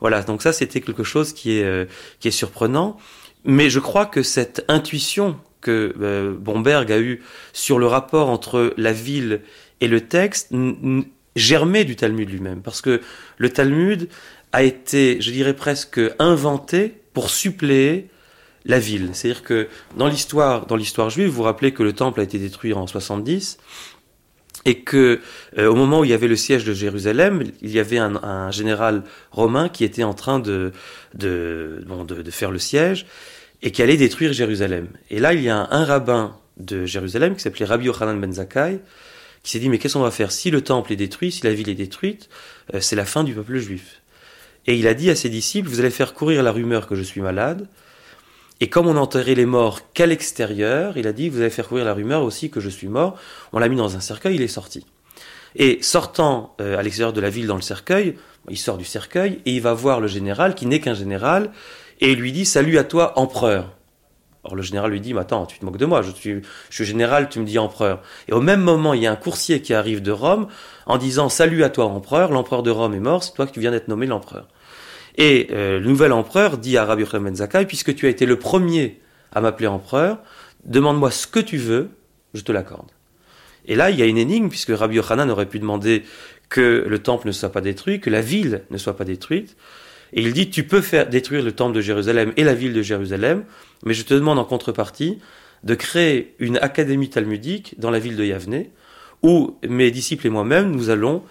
Voilà, 0.00 0.22
donc 0.22 0.42
ça 0.42 0.52
c'était 0.52 0.80
quelque 0.80 1.04
chose 1.04 1.32
qui 1.32 1.58
est, 1.58 1.64
euh, 1.64 1.86
qui 2.20 2.28
est 2.28 2.32
surprenant. 2.32 2.96
Mais 3.44 3.70
je 3.70 3.78
crois 3.78 4.06
que 4.06 4.24
cette 4.24 4.64
intuition 4.66 5.36
que 5.60 5.94
euh, 6.00 6.34
Bomberg 6.34 6.90
a 6.92 6.98
eue 6.98 7.22
sur 7.52 7.78
le 7.78 7.86
rapport 7.86 8.28
entre 8.28 8.74
la 8.76 8.92
ville 8.92 9.40
et 9.80 9.88
le 9.88 10.00
texte 10.02 10.52
germait 11.34 11.84
du 11.84 11.96
Talmud 11.96 12.30
lui-même. 12.30 12.62
Parce 12.62 12.80
que 12.80 13.00
le 13.38 13.50
Talmud 13.50 14.08
a 14.52 14.62
été, 14.62 15.20
je 15.20 15.30
dirais 15.30 15.54
presque, 15.54 16.00
inventé 16.18 16.94
pour 17.12 17.30
suppléer 17.30 18.08
la 18.64 18.78
ville. 18.78 19.10
C'est-à-dire 19.12 19.42
que 19.42 19.68
dans 19.96 20.08
l'histoire, 20.08 20.66
dans 20.66 20.76
l'histoire 20.76 21.10
juive, 21.10 21.28
vous 21.28 21.36
vous 21.36 21.42
rappelez 21.42 21.72
que 21.72 21.82
le 21.82 21.92
temple 21.92 22.20
a 22.20 22.22
été 22.22 22.38
détruit 22.38 22.72
en 22.72 22.86
70 22.86 23.58
et 24.64 24.80
que 24.80 25.20
euh, 25.58 25.68
au 25.68 25.74
moment 25.74 26.00
où 26.00 26.04
il 26.04 26.10
y 26.10 26.14
avait 26.14 26.26
le 26.26 26.36
siège 26.36 26.64
de 26.64 26.72
Jérusalem, 26.72 27.44
il 27.62 27.70
y 27.70 27.78
avait 27.78 27.98
un, 27.98 28.50
général 28.50 29.04
romain 29.30 29.68
qui 29.68 29.84
était 29.84 30.02
en 30.02 30.14
train 30.14 30.40
de 30.40 30.72
de, 31.14 31.84
de, 31.86 32.30
faire 32.30 32.50
le 32.50 32.58
siège 32.58 33.06
et 33.62 33.70
qui 33.70 33.82
allait 33.82 33.96
détruire 33.96 34.32
Jérusalem. 34.32 34.88
Et 35.10 35.18
là, 35.18 35.32
il 35.34 35.42
y 35.42 35.48
a 35.48 35.68
un, 35.70 35.84
rabbin 35.84 36.36
de 36.56 36.86
Jérusalem 36.86 37.36
qui 37.36 37.42
s'appelait 37.42 37.66
Rabbi 37.66 37.86
Yochanan 37.86 38.20
ben 38.20 38.32
Zakkai 38.32 38.80
qui 39.42 39.52
s'est 39.52 39.58
dit 39.58 39.68
mais 39.68 39.78
qu'est-ce 39.78 39.94
qu'on 39.94 40.00
va 40.00 40.10
faire 40.10 40.32
si 40.32 40.50
le 40.50 40.60
temple 40.60 40.92
est 40.92 40.96
détruit, 40.96 41.30
si 41.30 41.44
la 41.44 41.54
ville 41.54 41.68
est 41.68 41.74
détruite, 41.74 42.28
euh, 42.74 42.80
c'est 42.80 42.96
la 42.96 43.04
fin 43.04 43.22
du 43.22 43.32
peuple 43.32 43.58
juif. 43.58 44.02
Et 44.66 44.76
il 44.76 44.88
a 44.88 44.94
dit 44.94 45.08
à 45.10 45.14
ses 45.14 45.28
disciples 45.28 45.68
vous 45.68 45.78
allez 45.78 45.90
faire 45.90 46.14
courir 46.14 46.42
la 46.42 46.50
rumeur 46.50 46.86
que 46.88 46.96
je 46.96 47.02
suis 47.02 47.20
malade 47.20 47.68
et 48.60 48.68
comme 48.68 48.86
on 48.86 48.96
enterrait 48.96 49.34
les 49.34 49.46
morts 49.46 49.92
qu'à 49.92 50.06
l'extérieur, 50.06 50.96
il 50.96 51.06
a 51.06 51.12
dit, 51.12 51.28
vous 51.28 51.40
allez 51.40 51.50
faire 51.50 51.68
courir 51.68 51.84
la 51.84 51.92
rumeur 51.92 52.22
aussi 52.22 52.48
que 52.48 52.60
je 52.60 52.70
suis 52.70 52.88
mort. 52.88 53.18
On 53.52 53.58
l'a 53.58 53.68
mis 53.68 53.76
dans 53.76 53.96
un 53.96 54.00
cercueil, 54.00 54.36
il 54.36 54.42
est 54.42 54.48
sorti. 54.48 54.86
Et 55.56 55.78
sortant 55.82 56.54
euh, 56.60 56.78
à 56.78 56.82
l'extérieur 56.82 57.12
de 57.12 57.20
la 57.20 57.28
ville 57.28 57.46
dans 57.46 57.56
le 57.56 57.62
cercueil, 57.62 58.16
il 58.48 58.56
sort 58.56 58.78
du 58.78 58.84
cercueil 58.84 59.40
et 59.44 59.52
il 59.52 59.60
va 59.60 59.74
voir 59.74 60.00
le 60.00 60.06
général, 60.06 60.54
qui 60.54 60.66
n'est 60.66 60.80
qu'un 60.80 60.94
général, 60.94 61.50
et 62.00 62.14
lui 62.14 62.32
dit, 62.32 62.44
salut 62.44 62.78
à 62.78 62.84
toi, 62.84 63.18
empereur. 63.18 63.76
Alors 64.44 64.54
le 64.54 64.62
général 64.62 64.92
lui 64.92 65.00
dit, 65.00 65.12
mais 65.12 65.20
attends, 65.20 65.44
tu 65.44 65.58
te 65.58 65.64
moques 65.64 65.76
de 65.76 65.86
moi, 65.86 66.02
je 66.02 66.12
suis, 66.12 66.40
je 66.70 66.74
suis 66.74 66.84
général, 66.84 67.28
tu 67.28 67.40
me 67.40 67.44
dis 67.44 67.58
empereur. 67.58 68.00
Et 68.28 68.32
au 68.32 68.40
même 68.40 68.60
moment, 68.60 68.94
il 68.94 69.02
y 69.02 69.06
a 69.06 69.12
un 69.12 69.16
coursier 69.16 69.60
qui 69.60 69.74
arrive 69.74 70.02
de 70.02 70.12
Rome 70.12 70.46
en 70.86 70.98
disant, 70.98 71.28
salut 71.28 71.64
à 71.64 71.68
toi, 71.68 71.86
empereur, 71.86 72.30
l'empereur 72.30 72.62
de 72.62 72.70
Rome 72.70 72.94
est 72.94 73.00
mort, 73.00 73.24
c'est 73.24 73.34
toi 73.34 73.46
qui 73.46 73.58
viens 73.58 73.72
d'être 73.72 73.88
nommé 73.88 74.06
l'empereur. 74.06 74.46
Et 75.16 75.48
euh, 75.50 75.80
le 75.80 75.86
nouvel 75.86 76.12
empereur 76.12 76.58
dit 76.58 76.76
à 76.76 76.84
Rabbi 76.84 77.02
Yochanan 77.02 77.34
Zakai, 77.34 77.66
puisque 77.66 77.94
tu 77.94 78.06
as 78.06 78.10
été 78.10 78.24
le 78.26 78.38
premier 78.38 79.00
à 79.32 79.40
m'appeler 79.40 79.66
empereur, 79.66 80.18
demande-moi 80.64 81.10
ce 81.10 81.26
que 81.26 81.40
tu 81.40 81.56
veux, 81.56 81.90
je 82.34 82.42
te 82.42 82.52
l'accorde. 82.52 82.90
Et 83.66 83.74
là, 83.74 83.90
il 83.90 83.98
y 83.98 84.02
a 84.02 84.06
une 84.06 84.18
énigme, 84.18 84.48
puisque 84.48 84.70
Rabbi 84.70 84.96
Yochanan 84.96 85.28
aurait 85.30 85.46
pu 85.46 85.58
demander 85.58 86.04
que 86.48 86.84
le 86.86 86.98
temple 87.00 87.26
ne 87.26 87.32
soit 87.32 87.50
pas 87.50 87.60
détruit, 87.60 88.00
que 88.00 88.10
la 88.10 88.20
ville 88.20 88.62
ne 88.70 88.78
soit 88.78 88.96
pas 88.96 89.04
détruite. 89.04 89.56
Et 90.16 90.22
il 90.22 90.32
dit, 90.32 90.48
tu 90.48 90.64
peux 90.64 90.80
faire 90.80 91.08
détruire 91.08 91.44
le 91.44 91.52
temple 91.52 91.76
de 91.76 91.82
Jérusalem 91.82 92.32
et 92.38 92.42
la 92.42 92.54
ville 92.54 92.72
de 92.72 92.80
Jérusalem, 92.82 93.44
mais 93.84 93.92
je 93.92 94.02
te 94.02 94.14
demande 94.14 94.38
en 94.38 94.44
contrepartie 94.44 95.18
de 95.62 95.74
créer 95.74 96.34
une 96.38 96.56
académie 96.56 97.10
talmudique 97.10 97.78
dans 97.78 97.90
la 97.90 97.98
ville 97.98 98.16
de 98.16 98.24
Yavne, 98.24 98.64
où 99.22 99.58
mes 99.68 99.90
disciples 99.90 100.26
et 100.26 100.30
moi-même, 100.30 100.70
nous 100.70 100.88
allons 100.88 101.22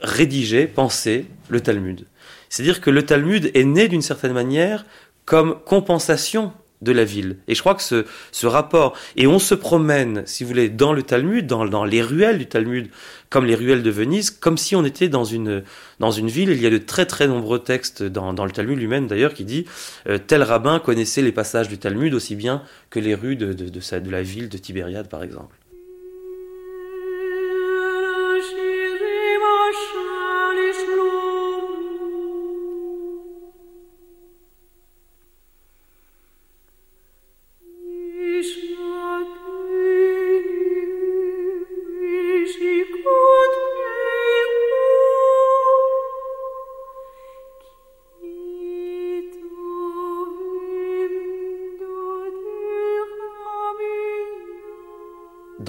rédiger, 0.00 0.66
penser 0.66 1.26
le 1.50 1.60
Talmud. 1.60 2.06
C'est-à-dire 2.48 2.80
que 2.80 2.90
le 2.90 3.04
Talmud 3.04 3.50
est 3.52 3.64
né 3.64 3.88
d'une 3.88 4.02
certaine 4.02 4.32
manière 4.32 4.86
comme 5.26 5.58
compensation 5.64 6.52
de 6.82 6.92
la 6.92 7.04
ville. 7.04 7.36
Et 7.48 7.54
je 7.54 7.60
crois 7.60 7.74
que 7.74 7.82
ce, 7.82 8.06
ce 8.32 8.46
rapport, 8.46 8.96
et 9.16 9.26
on 9.26 9.38
se 9.38 9.54
promène, 9.54 10.22
si 10.26 10.44
vous 10.44 10.48
voulez, 10.48 10.68
dans 10.68 10.92
le 10.92 11.02
Talmud, 11.02 11.46
dans, 11.46 11.66
dans 11.66 11.84
les 11.84 12.02
ruelles 12.02 12.38
du 12.38 12.46
Talmud, 12.46 12.88
comme 13.28 13.44
les 13.44 13.54
ruelles 13.54 13.82
de 13.82 13.90
Venise, 13.90 14.30
comme 14.30 14.58
si 14.58 14.74
on 14.74 14.84
était 14.84 15.08
dans 15.08 15.24
une, 15.24 15.62
dans 16.00 16.10
une 16.10 16.28
ville. 16.28 16.50
Il 16.50 16.60
y 16.60 16.66
a 16.66 16.70
de 16.70 16.78
très 16.78 17.06
très 17.06 17.28
nombreux 17.28 17.60
textes 17.60 18.02
dans, 18.02 18.32
dans 18.32 18.44
le 18.44 18.50
Talmud 18.50 18.78
lui-même 18.78 19.06
d'ailleurs 19.06 19.34
qui 19.34 19.44
dit 19.44 19.66
euh, 20.08 20.18
tel 20.18 20.42
rabbin 20.42 20.80
connaissait 20.80 21.22
les 21.22 21.32
passages 21.32 21.68
du 21.68 21.78
Talmud 21.78 22.12
aussi 22.14 22.34
bien 22.34 22.62
que 22.90 22.98
les 22.98 23.14
rues 23.14 23.36
de, 23.36 23.52
de, 23.52 23.68
de, 23.68 23.98
de 23.98 24.10
la 24.10 24.22
ville 24.22 24.48
de 24.48 24.58
Tibériade 24.58 25.08
par 25.08 25.22
exemple. 25.22 25.59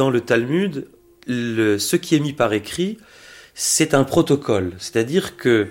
Dans 0.01 0.09
le 0.09 0.21
Talmud, 0.21 0.87
ce 1.27 1.95
qui 1.95 2.15
est 2.15 2.19
mis 2.19 2.33
par 2.33 2.53
écrit, 2.53 2.97
c'est 3.53 3.93
un 3.93 4.03
protocole. 4.03 4.71
C'est-à-dire 4.79 5.37
que 5.37 5.67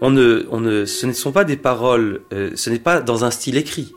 ce 0.00 1.06
ne 1.06 1.12
sont 1.12 1.32
pas 1.32 1.44
des 1.44 1.58
paroles, 1.58 2.22
euh, 2.32 2.50
ce 2.54 2.70
n'est 2.70 2.78
pas 2.78 3.02
dans 3.02 3.26
un 3.26 3.30
style 3.30 3.58
écrit. 3.58 3.92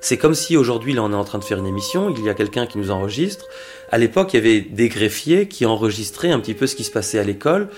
C'est 0.00 0.16
comme 0.16 0.34
si 0.34 0.56
aujourd'hui, 0.56 0.92
là, 0.92 1.04
on 1.04 1.12
est 1.12 1.14
en 1.14 1.22
train 1.22 1.38
de 1.38 1.44
faire 1.44 1.60
une 1.60 1.68
émission, 1.68 2.12
il 2.12 2.24
y 2.24 2.28
a 2.28 2.34
quelqu'un 2.34 2.66
qui 2.66 2.78
nous 2.78 2.90
enregistre. 2.90 3.44
À 3.92 3.98
l'époque, 3.98 4.34
il 4.34 4.38
y 4.38 4.40
avait 4.40 4.60
des 4.60 4.88
greffiers 4.88 5.46
qui 5.46 5.64
enregistraient 5.64 6.32
un 6.32 6.40
petit 6.40 6.54
peu 6.54 6.66
ce 6.66 6.74
qui 6.74 6.82
se 6.82 6.90
passait 6.90 7.20
à 7.20 7.24
l'école. 7.24 7.68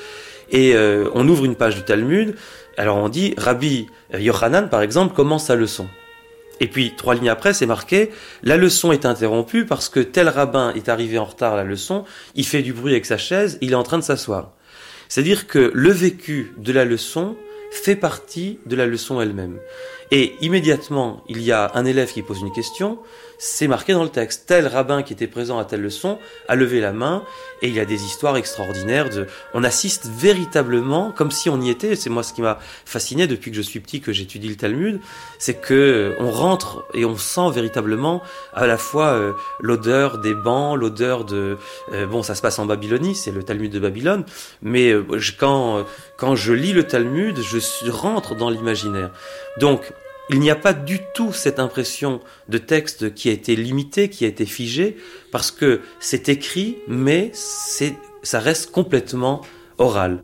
Et 0.50 0.75
euh, 0.75 1.11
on 1.12 1.29
ouvre 1.29 1.45
une 1.45 1.57
page 1.57 1.75
du 1.75 1.83
Talmud. 1.83 2.37
Alors 2.79 2.97
on 2.97 3.11
dit, 3.11 3.35
Rabbi 3.37 3.87
Yochanan, 4.19 4.71
par 4.71 4.81
exemple, 4.81 5.14
commence 5.14 5.49
sa 5.49 5.57
leçon. 5.57 5.88
Et 6.61 6.69
puis, 6.69 6.95
trois 6.97 7.14
lignes 7.14 7.31
après, 7.31 7.55
c'est 7.55 7.67
marqué, 7.67 8.11
la 8.43 8.57
leçon 8.57 8.93
est 8.93 9.07
interrompue 9.07 9.64
parce 9.64 9.88
que 9.88 10.00
tel 10.00 10.29
rabbin 10.29 10.73
est 10.75 10.88
arrivé 10.90 11.19
en 11.19 11.25
retard 11.25 11.55
à 11.55 11.57
la 11.57 11.64
leçon, 11.64 12.05
il 12.35 12.47
fait 12.47 12.62
du 12.62 12.75
bruit 12.75 12.93
avec 12.93 13.07
sa 13.07 13.17
chaise, 13.17 13.59
il 13.62 13.73
est 13.73 13.76
en 13.76 13.83
train 13.83 13.99
de 13.99 14.05
s'asseoir. 14.05 14.52
C'est-à-dire 15.09 15.47
que 15.47 15.73
le 15.75 15.90
vécu 15.90 16.52
de 16.59 16.73
la 16.73 16.85
leçon 16.85 17.37
fait 17.73 17.97
partie 17.97 18.59
de 18.67 18.76
la 18.76 18.87
leçon 18.87 19.21
elle-même. 19.21 19.59
Et 20.11 20.35
immédiatement, 20.40 21.23
il 21.29 21.40
y 21.40 21.52
a 21.52 21.71
un 21.75 21.85
élève 21.85 22.12
qui 22.12 22.23
pose 22.23 22.40
une 22.40 22.52
question, 22.52 22.99
c'est 23.43 23.69
marqué 23.69 23.95
dans 23.95 24.03
le 24.03 24.11
texte. 24.11 24.45
Tel 24.47 24.67
rabbin 24.67 25.03
qui 25.03 25.15
était 25.15 25.27
présent 25.27 25.59
à 25.59 25.65
telle 25.65 25.81
leçon 25.81 26.19
a 26.47 26.55
levé 26.57 26.79
la 26.79 26.93
main 26.93 27.25
et 27.63 27.69
il 27.69 27.75
y 27.75 27.81
a 27.81 27.87
des 27.87 28.05
histoires 28.05 28.37
extraordinaires 28.37 29.09
de, 29.09 29.27
on 29.55 29.65
assiste 29.65 30.09
véritablement 30.15 31.11
comme 31.11 31.31
si 31.31 31.49
on 31.49 31.59
y 31.59 31.71
était. 31.71 31.97
C'est 31.97 32.11
moi 32.11 32.23
ce 32.23 32.35
qui 32.35 32.43
m'a 32.43 32.59
fasciné 32.85 33.27
depuis 33.27 33.51
que 33.51 33.57
je 33.57 33.63
suis 33.63 33.81
petit 33.81 34.03
que 34.03 34.13
j'étudie 34.13 34.49
le 34.49 34.57
Talmud, 34.57 35.01
c'est 35.39 35.55
que 35.55 36.15
on 36.19 36.31
rentre 36.31 36.85
et 36.93 37.07
on 37.07 37.17
sent 37.17 37.51
véritablement 37.53 38.23
à 38.53 38.67
la 38.67 38.77
fois 38.77 39.07
euh, 39.13 39.33
l'odeur 39.59 40.19
des 40.19 40.35
bancs, 40.35 40.79
l'odeur 40.79 41.25
de, 41.25 41.57
euh, 41.93 42.07
bon 42.07 42.23
ça 42.23 42.35
se 42.35 42.43
passe 42.43 42.59
en 42.59 42.67
Babylonie, 42.67 43.15
c'est 43.15 43.33
le 43.33 43.43
Talmud 43.43 43.73
de 43.73 43.79
Babylone, 43.79 44.25
mais 44.61 44.91
euh, 44.91 45.05
quand 45.39 45.87
quand 46.19 46.37
je 46.37 46.53
lis 46.53 46.75
le 46.75 46.85
Talmud, 46.85 47.39
je 47.41 47.91
rentre 47.91 48.35
dans 48.35 48.51
l'imaginaire. 48.51 49.11
Donc 49.59 49.95
il 50.33 50.39
n'y 50.39 50.51
a 50.51 50.57
pas 50.57 50.73
du 50.73 51.01
tout 51.13 51.33
cette 51.33 51.59
impression 51.59 52.21
de 52.49 52.59
texte 52.59 53.15
qui 53.15 53.29
a 53.29 53.33
été 53.33 53.57
limité, 53.57 54.09
qui 54.09 54.25
a 54.25 54.29
été 54.29 54.47
figé, 54.47 54.97
parce 55.33 55.51
que 55.51 55.81
c'est 55.99 56.29
écrit, 56.29 56.77
mais 56.87 57.33
ça 57.35 58.39
reste 58.39 58.71
complètement 58.71 59.41
oral. 59.79 60.23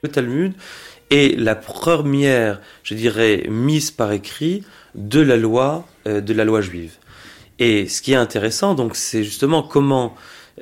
Le 0.00 0.08
Talmud 0.08 0.52
est 1.10 1.36
la 1.36 1.56
première, 1.56 2.60
je 2.84 2.94
dirais, 2.94 3.46
mise 3.48 3.90
par 3.90 4.12
écrit 4.12 4.62
de 4.94 5.20
la 5.20 5.36
loi, 5.36 5.86
euh, 6.06 6.20
de 6.20 6.32
la 6.32 6.44
loi 6.44 6.60
juive. 6.60 6.96
Et 7.58 7.88
ce 7.88 8.02
qui 8.02 8.12
est 8.12 8.16
intéressant, 8.16 8.74
donc, 8.74 8.96
c'est 8.96 9.24
justement 9.24 9.62
comment, 9.62 10.14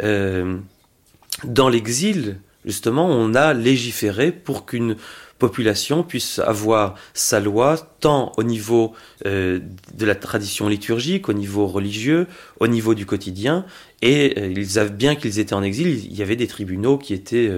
euh, 0.02 0.56
dans 1.45 1.68
l'exil, 1.68 2.38
justement, 2.64 3.06
on 3.06 3.35
a 3.35 3.52
légiféré 3.52 4.33
pour 4.33 4.66
qu'une 4.66 4.97
population 5.38 6.02
puisse 6.02 6.38
avoir 6.38 6.95
sa 7.12 7.40
loi, 7.40 7.76
tant 8.00 8.33
au 8.38 8.42
niveau 8.42 8.95
euh, 9.26 9.61
de 9.95 10.06
la 10.06 10.14
tradition 10.14 10.66
liturgique, 10.66 11.28
au 11.28 11.35
niveau 11.35 11.66
religieux, 11.66 12.26
au 12.59 12.66
niveau 12.66 12.95
du 12.95 13.04
quotidien. 13.04 13.66
Et 14.00 14.50
ils 14.50 14.78
avaient, 14.78 14.90
bien 14.90 15.14
qu'ils 15.14 15.38
étaient 15.38 15.54
en 15.54 15.62
exil, 15.62 15.88
il 15.88 16.16
y 16.16 16.23
avait 16.23 16.37
des 16.37 16.47
tribunaux 16.47 16.97
qui 16.97 17.12
étaient 17.12 17.50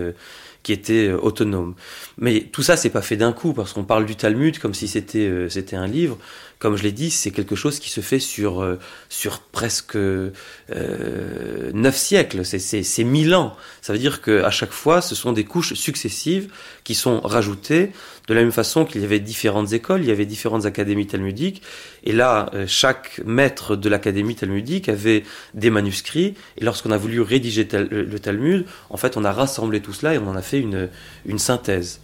qui 0.68 0.74
était 0.74 1.08
euh, 1.08 1.18
autonome. 1.18 1.74
Mais 2.18 2.40
tout 2.52 2.62
ça, 2.62 2.76
c'est 2.76 2.90
pas 2.90 3.00
fait 3.00 3.16
d'un 3.16 3.32
coup, 3.32 3.54
parce 3.54 3.72
qu'on 3.72 3.84
parle 3.84 4.04
du 4.04 4.16
Talmud 4.16 4.58
comme 4.58 4.74
si 4.74 4.86
c'était 4.86 5.26
euh, 5.26 5.48
c'était 5.48 5.76
un 5.76 5.86
livre. 5.86 6.18
Comme 6.58 6.76
je 6.76 6.82
l'ai 6.82 6.92
dit, 6.92 7.10
c'est 7.10 7.30
quelque 7.30 7.54
chose 7.54 7.78
qui 7.78 7.88
se 7.88 8.02
fait 8.02 8.18
sur 8.18 8.60
euh, 8.60 8.78
sur 9.08 9.38
presque 9.38 9.96
neuf 9.96 11.96
siècles. 11.96 12.44
C'est 12.44 12.58
c'est 12.58 13.04
mille 13.04 13.34
ans. 13.34 13.56
Ça 13.80 13.94
veut 13.94 13.98
dire 13.98 14.20
que 14.20 14.42
à 14.42 14.50
chaque 14.50 14.72
fois, 14.72 15.00
ce 15.00 15.14
sont 15.14 15.32
des 15.32 15.44
couches 15.44 15.72
successives 15.72 16.52
qui 16.84 16.94
sont 16.94 17.20
rajoutées. 17.20 17.92
De 18.26 18.34
la 18.34 18.42
même 18.42 18.52
façon 18.52 18.84
qu'il 18.84 19.00
y 19.00 19.04
avait 19.04 19.20
différentes 19.20 19.72
écoles, 19.72 20.02
il 20.02 20.08
y 20.08 20.10
avait 20.10 20.26
différentes 20.26 20.66
académies 20.66 21.06
talmudiques, 21.06 21.62
et 22.04 22.12
là, 22.12 22.50
chaque 22.66 23.22
maître 23.24 23.74
de 23.74 23.88
l'académie 23.88 24.34
talmudique 24.34 24.90
avait 24.90 25.22
des 25.54 25.70
manuscrits, 25.70 26.34
et 26.58 26.64
lorsqu'on 26.64 26.90
a 26.90 26.98
voulu 26.98 27.22
rédiger 27.22 27.66
le 27.72 28.18
Talmud, 28.18 28.66
en 28.90 28.98
fait, 28.98 29.16
on 29.16 29.24
a 29.24 29.32
rassemblé 29.32 29.80
tout 29.80 29.94
cela 29.94 30.12
et 30.12 30.18
on 30.18 30.28
en 30.28 30.36
a 30.36 30.42
fait 30.42 30.57
une, 30.58 30.88
une 31.26 31.38
synthèse. 31.38 32.00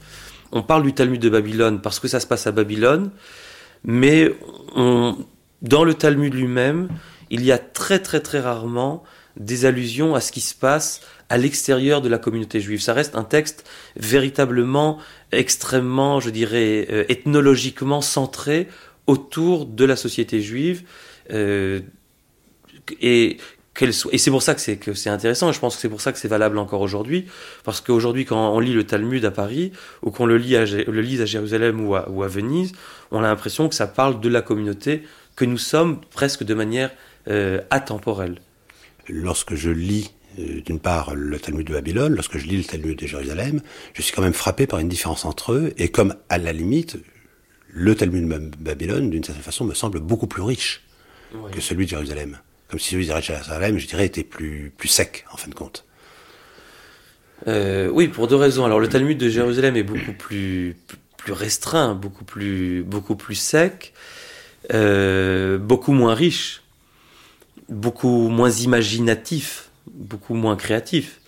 On 0.53 0.63
parle 0.63 0.83
du 0.85 0.93
Talmud 0.93 1.21
de 1.21 1.29
Babylone 1.29 1.81
parce 1.81 1.99
que 2.01 2.09
ça 2.09 2.21
se 2.21 2.27
passe 2.27 2.47
à 2.47 2.53
Babylone, 2.53 3.11
mais 3.83 4.31
dans 4.75 5.85
le 5.85 5.95
Talmud 5.95 6.33
lui-même, 6.33 6.89
il 7.31 7.45
y 7.45 7.53
a 7.53 7.59
très 7.59 7.99
très 7.99 8.21
très 8.21 8.41
rarement 8.41 9.03
des 9.37 9.65
allusions 9.65 10.15
à 10.15 10.21
ce 10.21 10.31
qui 10.31 10.41
se 10.41 10.55
passe 10.55 11.01
à 11.29 11.39
l'extérieur 11.39 12.01
de 12.01 12.09
la 12.09 12.19
communauté 12.19 12.61
juive. 12.61 12.81
Ça 12.81 12.93
reste 12.93 13.17
un 13.17 13.25
texte 13.25 13.69
véritablement 13.97 14.99
extrêmement, 15.33 16.21
je 16.21 16.31
dirais, 16.31 16.87
euh, 16.91 17.05
ethnologiquement 17.09 18.01
centré 18.01 18.69
autour 19.07 19.67
de 19.67 19.85
la 19.85 19.97
société 19.97 20.41
juive. 20.41 20.85
Euh, 21.31 21.81
et 23.01 23.39
et 23.81 24.19
c'est 24.19 24.31
pour 24.31 24.43
ça 24.43 24.55
que 24.55 24.61
c'est 24.61 24.77
que 24.77 24.95
c'est 24.95 25.11
intéressant 25.11 25.51
et 25.51 25.53
je 25.53 25.59
pense 25.59 25.75
que 25.75 25.83
c'est 25.83 25.89
pour 25.89 26.01
ça 26.01 26.13
que 26.13 26.19
c'est 26.19 26.29
valable 26.29 26.59
encore 26.59 26.81
aujourd'hui 26.81 27.27
parce 27.65 27.81
qu'aujourd'hui 27.81 28.25
quand 28.25 28.55
on 28.55 28.61
lit 28.61 28.73
le 28.73 28.85
Talmud 28.85 29.25
à 29.25 29.33
Paris 29.33 29.73
ou 30.03 30.13
qu'on 30.13 30.27
le 30.27 30.39
lit 30.39 30.57
à, 30.57 30.65
le 30.65 31.01
lise 31.01 31.21
à 31.21 31.27
Jérusalem 31.27 31.85
ou 31.85 31.97
à, 31.97 32.09
ou 32.09 32.23
à 32.23 32.29
Venise 32.29 32.73
on 33.11 33.19
a 33.19 33.23
l'impression 33.23 33.69
que 33.69 33.75
ça 33.75 33.89
parle 33.89 34.21
de 34.21 34.29
la 34.29 34.43
communauté 34.43 35.03
que 35.35 35.45
nous 35.45 35.59
sommes 35.59 36.01
presque 36.13 36.45
de 36.45 36.55
manière 36.55 36.93
euh, 37.27 37.61
atemporelle. 37.71 38.37
Lorsque 39.09 39.57
je 39.57 39.71
lis 39.71 40.13
euh, 40.39 40.61
d'une 40.61 40.79
part 40.79 41.17
le 41.17 41.41
Talmud 41.41 41.67
de 41.67 41.73
Babylone 41.73 42.15
lorsque 42.15 42.39
je 42.39 42.47
lis 42.47 42.59
le 42.59 42.65
Talmud 42.65 42.97
de 42.97 43.07
Jérusalem 43.09 43.61
je 43.95 44.03
suis 44.03 44.15
quand 44.15 44.23
même 44.23 44.35
frappé 44.35 44.69
par 44.69 44.79
une 44.79 44.89
différence 44.89 45.25
entre 45.25 45.53
eux 45.53 45.73
et 45.79 45.89
comme 45.89 46.15
à 46.29 46.39
la 46.39 46.53
limite 46.53 46.97
le 47.71 47.97
Talmud 47.97 48.29
de 48.29 48.57
Babylone 48.57 49.11
d'une 49.11 49.25
certaine 49.25 49.43
façon 49.43 49.65
me 49.65 49.75
semble 49.75 49.99
beaucoup 49.99 50.29
plus 50.29 50.43
riche 50.43 50.83
que 51.51 51.61
celui 51.61 51.87
de 51.87 51.91
Jérusalem 51.91 52.39
comme 52.69 52.81
si 52.81 52.91
celui 52.91 53.07
de 53.07 53.21
Jérusalem, 53.21 53.79
je 53.79 53.87
dirais, 53.87 54.07
était 54.07 54.25
plus, 54.25 54.73
plus 54.77 54.89
sec, 54.89 55.25
en 55.33 55.37
fin 55.37 55.49
de 55.49 55.55
compte. 55.55 55.85
Euh, 57.47 57.89
oui, 57.93 58.09
pour 58.09 58.27
deux 58.27 58.37
raisons. 58.37 58.65
Alors, 58.65 58.81
le 58.81 58.89
Talmud 58.89 59.19
de 59.19 59.29
Jérusalem 59.29 59.77
est 59.77 59.83
beaucoup 59.83 60.13
plus, 60.13 60.77
plus 61.17 61.33
restreint, 61.33 61.95
beaucoup 61.95 62.25
plus, 62.25 62.83
beaucoup 62.83 63.17
plus 63.17 63.35
sec, 63.35 63.93
euh, 64.73 65.59
beaucoup 65.59 65.93
moins 65.93 66.15
riche, 66.15 66.63
beaucoup 67.69 68.29
moins 68.29 68.51
imaginatif, 68.51 69.69
beaucoup 69.93 70.35
moins 70.35 70.57
créatif. 70.57 71.21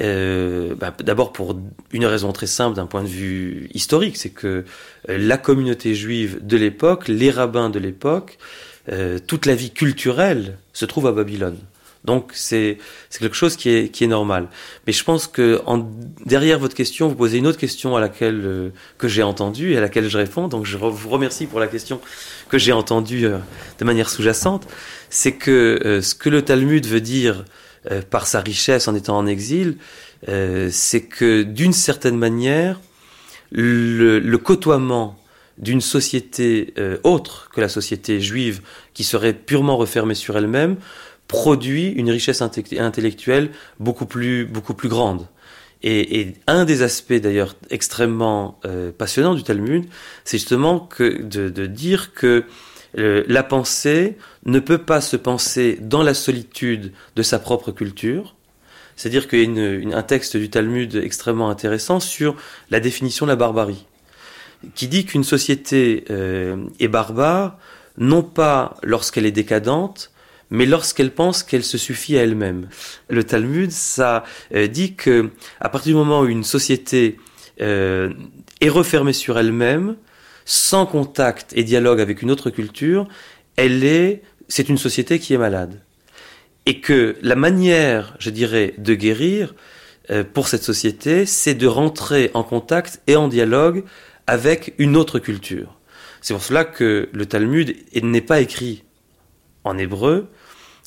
Euh, 0.00 0.74
bah, 0.74 0.94
D'abord 1.00 1.32
pour 1.32 1.60
une 1.92 2.06
raison 2.06 2.32
très 2.32 2.46
simple 2.46 2.76
d'un 2.76 2.86
point 2.86 3.02
de 3.02 3.08
vue 3.08 3.68
historique, 3.74 4.16
c'est 4.16 4.30
que 4.30 4.64
la 5.08 5.36
communauté 5.36 5.94
juive 5.94 6.38
de 6.44 6.56
l'époque, 6.56 7.08
les 7.08 7.30
rabbins 7.30 7.70
de 7.70 7.78
l'époque, 7.78 8.38
euh, 8.88 9.18
toute 9.24 9.46
la 9.46 9.54
vie 9.54 9.70
culturelle 9.70 10.56
se 10.72 10.84
trouve 10.84 11.06
à 11.06 11.12
Babylone. 11.12 11.58
Donc 12.04 12.30
c'est 12.32 12.78
quelque 13.18 13.36
chose 13.36 13.56
qui 13.56 13.68
est, 13.68 13.88
qui 13.90 14.04
est 14.04 14.06
normal. 14.06 14.48
Mais 14.86 14.92
je 14.94 15.04
pense 15.04 15.26
que 15.26 15.60
en, 15.66 15.86
derrière 16.24 16.58
votre 16.58 16.74
question, 16.74 17.08
vous 17.08 17.14
posez 17.14 17.36
une 17.36 17.46
autre 17.46 17.58
question 17.58 17.94
à 17.94 18.00
laquelle 18.00 18.40
euh, 18.42 18.70
que 18.96 19.06
j'ai 19.06 19.22
entendue 19.22 19.72
et 19.72 19.76
à 19.76 19.82
laquelle 19.82 20.08
je 20.08 20.16
réponds. 20.16 20.48
Donc 20.48 20.64
je 20.64 20.78
vous 20.78 21.08
remercie 21.10 21.46
pour 21.46 21.60
la 21.60 21.66
question 21.66 22.00
que 22.48 22.56
j'ai 22.56 22.72
entendue 22.72 23.26
euh, 23.26 23.36
de 23.78 23.84
manière 23.84 24.08
sous-jacente. 24.08 24.66
C'est 25.10 25.32
que 25.32 26.00
ce 26.02 26.14
que 26.14 26.30
le 26.30 26.42
Talmud 26.42 26.86
veut 26.86 27.00
dire 27.00 27.44
par 28.10 28.26
sa 28.28 28.40
richesse 28.40 28.86
en 28.86 28.94
étant 28.94 29.18
en 29.18 29.26
exil, 29.26 29.76
c'est 30.70 31.00
que 31.00 31.42
d'une 31.42 31.72
certaine 31.72 32.16
manière, 32.16 32.80
le, 33.50 34.20
le 34.20 34.38
côtoiement 34.38 35.19
d'une 35.60 35.80
société 35.80 36.74
euh, 36.78 36.96
autre 37.04 37.50
que 37.52 37.60
la 37.60 37.68
société 37.68 38.20
juive, 38.20 38.62
qui 38.94 39.04
serait 39.04 39.34
purement 39.34 39.76
refermée 39.76 40.14
sur 40.14 40.36
elle-même, 40.36 40.76
produit 41.28 41.88
une 41.88 42.10
richesse 42.10 42.42
intellectuelle 42.42 43.50
beaucoup 43.78 44.06
plus, 44.06 44.46
beaucoup 44.46 44.74
plus 44.74 44.88
grande. 44.88 45.28
Et, 45.82 46.34
un 46.46 46.64
des 46.64 46.82
aspects 46.82 47.14
d'ailleurs 47.14 47.56
extrêmement 47.70 48.58
euh, 48.66 48.90
passionnants 48.90 49.34
du 49.34 49.42
Talmud, 49.42 49.84
c'est 50.24 50.38
justement 50.38 50.80
que 50.80 51.22
de, 51.22 51.66
dire 51.66 52.12
que 52.12 52.44
la 52.94 53.44
pensée 53.44 54.16
ne 54.46 54.58
peut 54.58 54.78
pas 54.78 55.00
se 55.00 55.16
penser 55.16 55.78
dans 55.80 56.02
la 56.02 56.12
solitude 56.12 56.92
de 57.14 57.22
sa 57.22 57.38
propre 57.38 57.70
culture. 57.70 58.34
C'est-à-dire 58.96 59.28
qu'il 59.28 59.88
y 59.88 59.92
a 59.92 59.96
un 59.96 60.02
texte 60.02 60.36
du 60.36 60.50
Talmud 60.50 60.96
extrêmement 60.96 61.50
intéressant 61.50 62.00
sur 62.00 62.34
la 62.70 62.80
définition 62.80 63.26
de 63.26 63.30
la 63.30 63.36
barbarie 63.36 63.86
qui 64.74 64.88
dit 64.88 65.04
qu'une 65.04 65.24
société 65.24 66.04
euh, 66.10 66.64
est 66.78 66.88
barbare, 66.88 67.58
non 67.98 68.22
pas 68.22 68.76
lorsqu'elle 68.82 69.26
est 69.26 69.32
décadente, 69.32 70.10
mais 70.50 70.66
lorsqu'elle 70.66 71.12
pense 71.12 71.42
qu'elle 71.42 71.64
se 71.64 71.78
suffit 71.78 72.18
à 72.18 72.22
elle-même. 72.22 72.68
Le 73.08 73.24
Talmud, 73.24 73.70
ça 73.70 74.24
euh, 74.54 74.66
dit 74.66 74.94
que 74.94 75.30
à 75.60 75.68
partir 75.68 75.92
du 75.92 75.96
moment 75.96 76.20
où 76.20 76.26
une 76.26 76.44
société 76.44 77.18
euh, 77.60 78.12
est 78.60 78.68
refermée 78.68 79.12
sur 79.12 79.38
elle-même, 79.38 79.96
sans 80.44 80.86
contact 80.86 81.52
et 81.54 81.62
dialogue 81.62 82.00
avec 82.00 82.22
une 82.22 82.30
autre 82.30 82.50
culture, 82.50 83.06
elle 83.56 83.84
est, 83.84 84.22
c'est 84.48 84.68
une 84.68 84.78
société 84.78 85.18
qui 85.18 85.34
est 85.34 85.38
malade. 85.38 85.80
Et 86.66 86.80
que 86.80 87.16
la 87.22 87.36
manière, 87.36 88.16
je 88.18 88.30
dirais, 88.30 88.74
de 88.78 88.94
guérir 88.94 89.54
pour 90.34 90.48
cette 90.48 90.64
société, 90.64 91.24
c'est 91.24 91.54
de 91.54 91.66
rentrer 91.66 92.30
en 92.34 92.42
contact 92.42 93.00
et 93.06 93.16
en 93.16 93.28
dialogue 93.28 93.84
avec 94.26 94.74
une 94.78 94.96
autre 94.96 95.18
culture. 95.18 95.76
C'est 96.20 96.34
pour 96.34 96.42
cela 96.42 96.64
que 96.64 97.08
le 97.12 97.26
Talmud 97.26 97.76
n'est 98.02 98.20
pas 98.20 98.40
écrit 98.40 98.84
en 99.64 99.78
hébreu, 99.78 100.28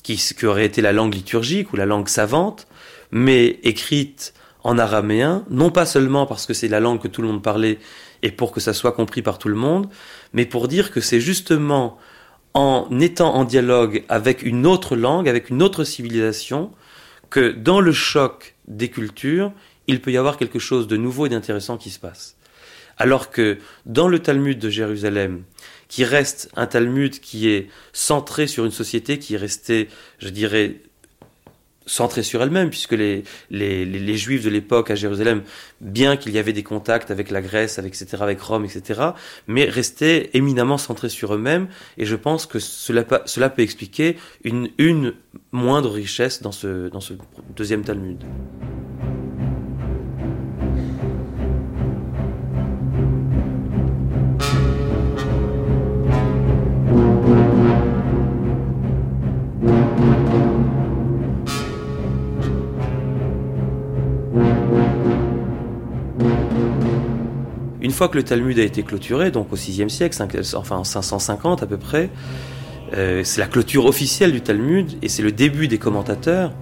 qui, 0.02 0.20
aurait 0.44 0.66
été 0.66 0.82
la 0.82 0.92
langue 0.92 1.14
liturgique 1.14 1.72
ou 1.72 1.76
la 1.76 1.86
langue 1.86 2.08
savante, 2.08 2.66
mais 3.10 3.58
écrite 3.62 4.34
en 4.62 4.78
araméen, 4.78 5.44
non 5.50 5.70
pas 5.70 5.86
seulement 5.86 6.26
parce 6.26 6.46
que 6.46 6.54
c'est 6.54 6.68
la 6.68 6.80
langue 6.80 7.00
que 7.00 7.08
tout 7.08 7.22
le 7.22 7.28
monde 7.28 7.42
parlait 7.42 7.78
et 8.22 8.30
pour 8.30 8.52
que 8.52 8.60
ça 8.60 8.72
soit 8.72 8.92
compris 8.92 9.22
par 9.22 9.38
tout 9.38 9.48
le 9.48 9.56
monde, 9.56 9.88
mais 10.32 10.46
pour 10.46 10.68
dire 10.68 10.90
que 10.90 11.00
c'est 11.00 11.20
justement 11.20 11.98
en 12.54 12.88
étant 13.00 13.34
en 13.34 13.44
dialogue 13.44 14.04
avec 14.08 14.42
une 14.42 14.66
autre 14.66 14.94
langue, 14.94 15.28
avec 15.28 15.50
une 15.50 15.62
autre 15.62 15.84
civilisation, 15.84 16.70
que 17.30 17.50
dans 17.50 17.80
le 17.80 17.92
choc 17.92 18.54
des 18.68 18.88
cultures, 18.88 19.52
il 19.86 20.00
peut 20.00 20.12
y 20.12 20.16
avoir 20.16 20.36
quelque 20.36 20.58
chose 20.58 20.86
de 20.86 20.96
nouveau 20.96 21.26
et 21.26 21.28
d'intéressant 21.28 21.76
qui 21.76 21.90
se 21.90 21.98
passe. 21.98 22.36
Alors 22.98 23.30
que 23.30 23.58
dans 23.86 24.08
le 24.08 24.18
Talmud 24.18 24.58
de 24.58 24.70
Jérusalem, 24.70 25.42
qui 25.88 26.04
reste 26.04 26.50
un 26.56 26.66
Talmud 26.66 27.20
qui 27.20 27.48
est 27.48 27.68
centré 27.92 28.46
sur 28.46 28.64
une 28.64 28.70
société 28.70 29.18
qui 29.18 29.34
est 29.34 29.38
restée, 29.38 29.88
je 30.18 30.28
dirais, 30.28 30.76
centrée 31.86 32.22
sur 32.22 32.42
elle-même, 32.42 32.70
puisque 32.70 32.92
les, 32.92 33.24
Juifs 34.16 34.44
de 34.44 34.50
l'époque 34.50 34.90
à 34.90 34.94
Jérusalem, 34.94 35.42
bien 35.80 36.16
qu'il 36.16 36.32
y 36.32 36.38
avait 36.38 36.52
des 36.52 36.62
contacts 36.62 37.10
avec 37.10 37.30
la 37.30 37.42
Grèce, 37.42 37.78
avec, 37.78 37.94
etc., 38.00 38.24
Rome, 38.40 38.64
etc., 38.64 39.00
mais 39.46 39.64
restaient 39.64 40.30
éminemment 40.32 40.78
centrés 40.78 41.08
sur 41.08 41.34
eux-mêmes, 41.34 41.68
et 41.98 42.06
je 42.06 42.16
pense 42.16 42.46
que 42.46 42.58
cela, 42.58 43.04
peut 43.04 43.62
expliquer 43.62 44.16
une, 44.44 45.14
moindre 45.52 45.90
richesse 45.90 46.42
dans 46.42 46.52
ce 46.52 46.90
deuxième 47.54 47.82
Talmud. 47.82 48.24
Fois 67.94 68.08
que 68.08 68.16
le 68.16 68.24
Talmud 68.24 68.58
a 68.58 68.62
été 68.62 68.82
clôturé, 68.82 69.30
donc 69.30 69.52
au 69.52 69.56
VIe 69.56 69.88
siècle, 69.88 70.16
enfin 70.56 70.76
en 70.76 70.84
550 70.84 71.62
à 71.62 71.66
peu 71.66 71.78
près, 71.78 72.10
euh, 72.92 73.22
c'est 73.24 73.40
la 73.40 73.46
clôture 73.46 73.86
officielle 73.86 74.32
du 74.32 74.40
Talmud 74.40 74.98
et 75.00 75.08
c'est 75.08 75.22
le 75.22 75.32
début 75.32 75.68
des 75.68 75.78
commentateurs. 75.78 76.52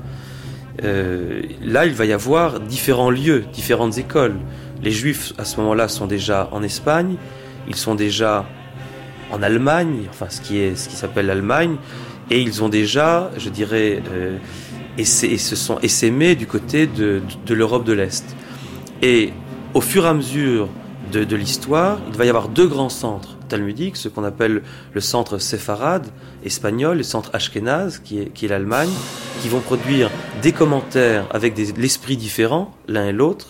Euh, 0.85 1.43
là, 1.63 1.87
il 1.87 1.93
va 1.93 2.05
y 2.05 2.13
avoir 2.13 2.61
différents 2.61 3.11
lieux, 3.11 3.45
différentes 3.53 3.99
écoles. 3.99 4.37
Les 4.83 4.91
Juifs 4.91 5.33
à 5.39 5.45
ce 5.45 5.59
moment-là 5.61 5.89
sont 5.89 6.07
déjà 6.07 6.49
en 6.53 6.63
Espagne, 6.63 7.17
ils 7.69 7.77
sont 7.77 7.95
déjà 7.95 8.47
en 9.31 9.43
Allemagne, 9.43 10.07
enfin 10.11 10.27
ce 10.29 10.41
qui 10.41 10.59
est 10.59 10.77
ce 10.77 10.89
qui 10.89 10.97
s'appelle 10.97 11.27
l'Allemagne, 11.27 11.77
et 12.31 12.41
ils 12.41 12.63
ont 12.63 12.69
déjà, 12.69 13.31
je 13.37 13.49
dirais, 13.49 14.03
euh, 14.13 14.39
et, 14.99 15.05
se 15.05 15.57
sont 15.57 15.79
essaimés 15.81 16.35
du 16.35 16.47
côté 16.47 16.87
de 16.87 17.23
l'Europe 17.55 17.85
de 17.85 17.93
l'Est. 17.93 18.37
Et 19.03 19.33
au 19.75 19.81
fur 19.81 20.05
et 20.05 20.09
à 20.09 20.15
mesure 20.15 20.69
de, 21.13 21.37
l'histoire, 21.37 21.99
il 22.09 22.17
va 22.17 22.25
y 22.25 22.29
avoir 22.29 22.49
deux 22.49 22.67
grands 22.67 22.89
centres 22.89 23.37
talmudiques, 23.49 23.97
ce 23.97 24.09
qu'on 24.09 24.25
appelle 24.25 24.63
le 24.95 25.01
centre 25.01 25.39
séfarade 25.39 26.07
espagnol, 26.45 26.97
le 26.97 27.03
centre 27.03 27.31
ashkénaze, 27.35 27.99
qui 27.99 28.21
est, 28.21 28.33
qui 28.33 28.47
est 28.47 28.49
l'Allemagne, 28.49 28.91
qui 29.43 29.49
vont 29.49 29.61
produire 29.61 30.11
des 30.41 30.53
commentaires 30.53 31.27
avec 31.31 31.55
des, 31.55 31.73
l'esprit 31.73 32.17
différent 32.17 32.75
l'un 32.89 33.07
et 33.07 33.13
l'autre. 33.13 33.49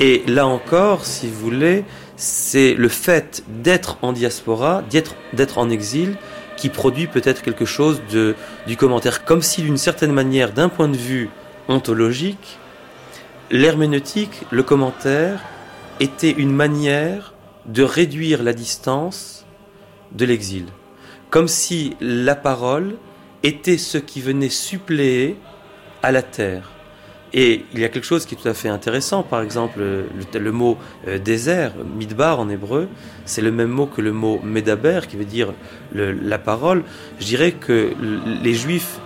Et 0.00 0.22
là 0.26 0.46
encore, 0.46 1.04
si 1.04 1.28
vous 1.28 1.38
voulez, 1.38 1.84
c'est 2.16 2.74
le 2.74 2.88
fait 2.88 3.44
d'être 3.48 3.98
en 4.02 4.12
diaspora, 4.12 4.82
d'être, 4.90 5.14
d'être 5.34 5.58
en 5.58 5.70
exil, 5.70 6.16
qui 6.56 6.70
produit 6.70 7.06
peut-être 7.06 7.42
quelque 7.42 7.64
chose 7.64 8.00
de, 8.10 8.34
du 8.66 8.76
commentaire, 8.76 9.24
comme 9.24 9.42
si 9.42 9.62
d'une 9.62 9.76
certaine 9.76 10.12
manière, 10.12 10.52
d'un 10.52 10.68
point 10.68 10.88
de 10.88 10.96
vue 10.96 11.30
ontologique, 11.68 12.58
l'herméneutique, 13.50 14.42
le 14.50 14.62
commentaire, 14.62 15.40
était 16.00 16.30
une 16.30 16.52
manière 16.52 17.34
de 17.66 17.82
réduire 17.82 18.42
la 18.42 18.52
distance 18.52 19.46
de 20.12 20.24
l'exil. 20.24 20.66
Comme 21.30 21.48
si 21.48 21.96
la 22.00 22.34
parole 22.34 22.96
était 23.42 23.78
ce 23.78 23.98
qui 23.98 24.20
venait 24.20 24.48
suppléer 24.48 25.36
à 26.02 26.12
la 26.12 26.22
terre. 26.22 26.70
Et 27.34 27.64
il 27.74 27.80
y 27.80 27.84
a 27.84 27.88
quelque 27.90 28.06
chose 28.06 28.24
qui 28.24 28.34
est 28.34 28.38
tout 28.38 28.48
à 28.48 28.54
fait 28.54 28.70
intéressant. 28.70 29.22
Par 29.22 29.42
exemple, 29.42 29.80
le, 29.80 30.52
mot 30.52 30.78
euh, 31.06 31.18
désert, 31.18 31.74
midbar 31.96 32.40
en 32.40 32.48
hébreu, 32.48 32.88
c'est 33.26 33.42
le 33.42 33.52
même 33.52 33.68
mot 33.68 33.86
que 33.86 34.00
le 34.00 34.12
mot 34.12 34.40
medaber, 34.42 35.00
qui 35.08 35.16
veut 35.16 35.26
dire 35.26 35.52
la 35.92 36.38
parole. 36.38 36.84
Je 37.20 37.26
dirais 37.26 37.52
que 37.52 37.92
les 38.42 38.54
juifs, 38.54 38.98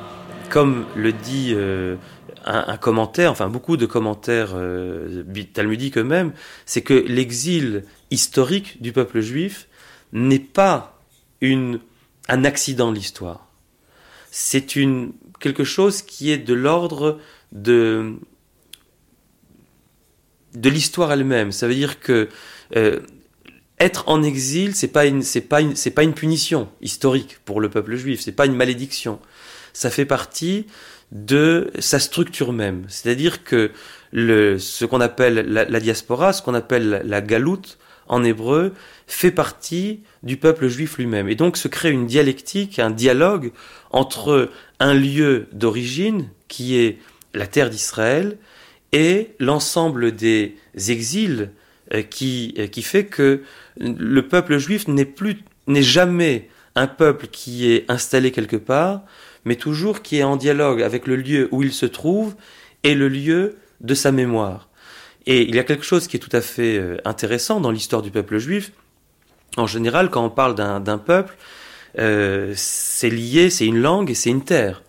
comme 0.50 0.84
le 0.94 1.12
dit 1.12 1.52
euh, 1.56 1.96
un, 2.44 2.76
commentaire, 2.76 3.30
enfin 3.30 3.48
beaucoup 3.48 3.76
de 3.76 3.86
commentaires 3.86 4.52
euh, 4.54 5.24
talmudiques 5.52 5.98
eux-mêmes, 5.98 6.32
c'est 6.66 6.82
que 6.82 6.94
l'exil 6.94 7.84
historique 8.10 8.82
du 8.82 8.92
peuple 8.92 9.20
juif 9.20 9.68
n'est 10.12 10.38
pas 10.38 11.00
une, 11.40 11.80
un 12.28 12.44
accident 12.44 12.90
de 12.90 12.96
l'histoire. 12.96 13.48
C'est 14.30 14.76
une, 14.76 15.12
quelque 15.40 15.64
chose 15.64 16.02
qui 16.02 16.30
est 16.30 16.38
de 16.38 16.54
l'ordre 16.54 17.18
de, 17.52 18.14
de 20.54 20.70
l'histoire 20.70 21.12
elle-même. 21.12 21.52
Ça 21.52 21.68
veut 21.68 21.74
dire 21.74 22.00
que 22.00 22.28
euh, 22.76 23.00
être 23.78 24.08
en 24.08 24.22
exil, 24.22 24.74
c'est 24.74 24.88
pas 24.88 25.06
une, 25.06 25.22
pas 25.48 25.60
une, 25.60 25.74
pas 25.74 26.02
une 26.02 26.14
punition 26.14 26.68
historique 26.80 27.38
pour 27.44 27.60
le 27.60 27.68
peuple 27.68 27.96
juif. 27.96 28.20
C'est 28.20 28.32
pas 28.32 28.46
une 28.46 28.54
malédiction. 28.54 29.18
Ça 29.72 29.90
fait 29.90 30.04
partie 30.04 30.66
de 31.12 31.70
sa 31.78 31.98
structure 31.98 32.52
même. 32.52 32.84
C'est-à-dire 32.88 33.44
que 33.44 33.70
ce 34.12 34.84
qu'on 34.84 35.00
appelle 35.00 35.46
la, 35.46 35.80
diaspora, 35.80 36.32
ce 36.32 36.42
qu'on 36.42 36.54
appelle 36.54 37.02
la 37.04 37.20
galoute 37.20 37.78
en 38.08 38.24
hébreu, 38.24 38.72
fait 39.06 39.30
partie 39.30 40.00
du 40.22 40.36
peuple 40.36 40.68
juif 40.68 40.98
lui-même. 40.98 41.28
Et 41.28 41.34
donc 41.34 41.56
se 41.56 41.68
crée 41.68 41.90
une 41.90 42.06
dialectique, 42.06 42.78
un 42.78 42.90
dialogue 42.90 43.52
entre 43.90 44.50
un 44.80 44.94
lieu 44.94 45.46
d'origine, 45.52 46.28
qui 46.48 46.76
est 46.76 46.98
la 47.34 47.46
terre 47.46 47.70
d'Israël, 47.70 48.38
et 48.92 49.30
l'ensemble 49.38 50.12
des 50.12 50.56
exils 50.88 51.50
euh, 51.94 52.02
qui, 52.02 52.54
euh, 52.58 52.66
qui 52.66 52.82
fait 52.82 53.06
que 53.06 53.42
le 53.78 54.28
peuple 54.28 54.58
juif 54.58 54.86
n'est 54.88 55.06
plus, 55.06 55.38
n'est 55.66 55.82
jamais 55.82 56.48
un 56.74 56.86
peuple 56.86 57.26
qui 57.26 57.70
est 57.70 57.90
installé 57.90 58.30
quelque 58.32 58.56
part, 58.56 59.02
mais 59.44 59.56
toujours 59.56 60.02
qui 60.02 60.18
est 60.18 60.22
en 60.22 60.36
dialogue 60.36 60.82
avec 60.82 61.06
le 61.06 61.16
lieu 61.16 61.48
où 61.50 61.62
il 61.62 61.72
se 61.72 61.86
trouve 61.86 62.34
et 62.82 62.94
le 62.94 63.08
lieu 63.08 63.56
de 63.80 63.94
sa 63.94 64.12
mémoire. 64.12 64.68
Et 65.26 65.42
il 65.42 65.54
y 65.54 65.58
a 65.58 65.64
quelque 65.64 65.84
chose 65.84 66.08
qui 66.08 66.16
est 66.16 66.20
tout 66.20 66.36
à 66.36 66.40
fait 66.40 66.78
euh, 66.78 66.96
intéressant 67.04 67.60
dans 67.60 67.70
l'histoire 67.70 68.02
du 68.02 68.10
peuple 68.10 68.38
juif. 68.38 68.72
En 69.56 69.66
général, 69.66 70.10
quand 70.10 70.24
on 70.24 70.30
parle 70.30 70.54
d'un 70.54 70.98
peuple, 70.98 71.36
euh, 71.98 72.52
c'est 72.56 73.10
lié, 73.10 73.50
c'est 73.50 73.66
une 73.66 73.80
langue 73.80 74.10
et 74.10 74.14
c'est 74.14 74.30
une 74.30 74.44
terre. 74.44 74.82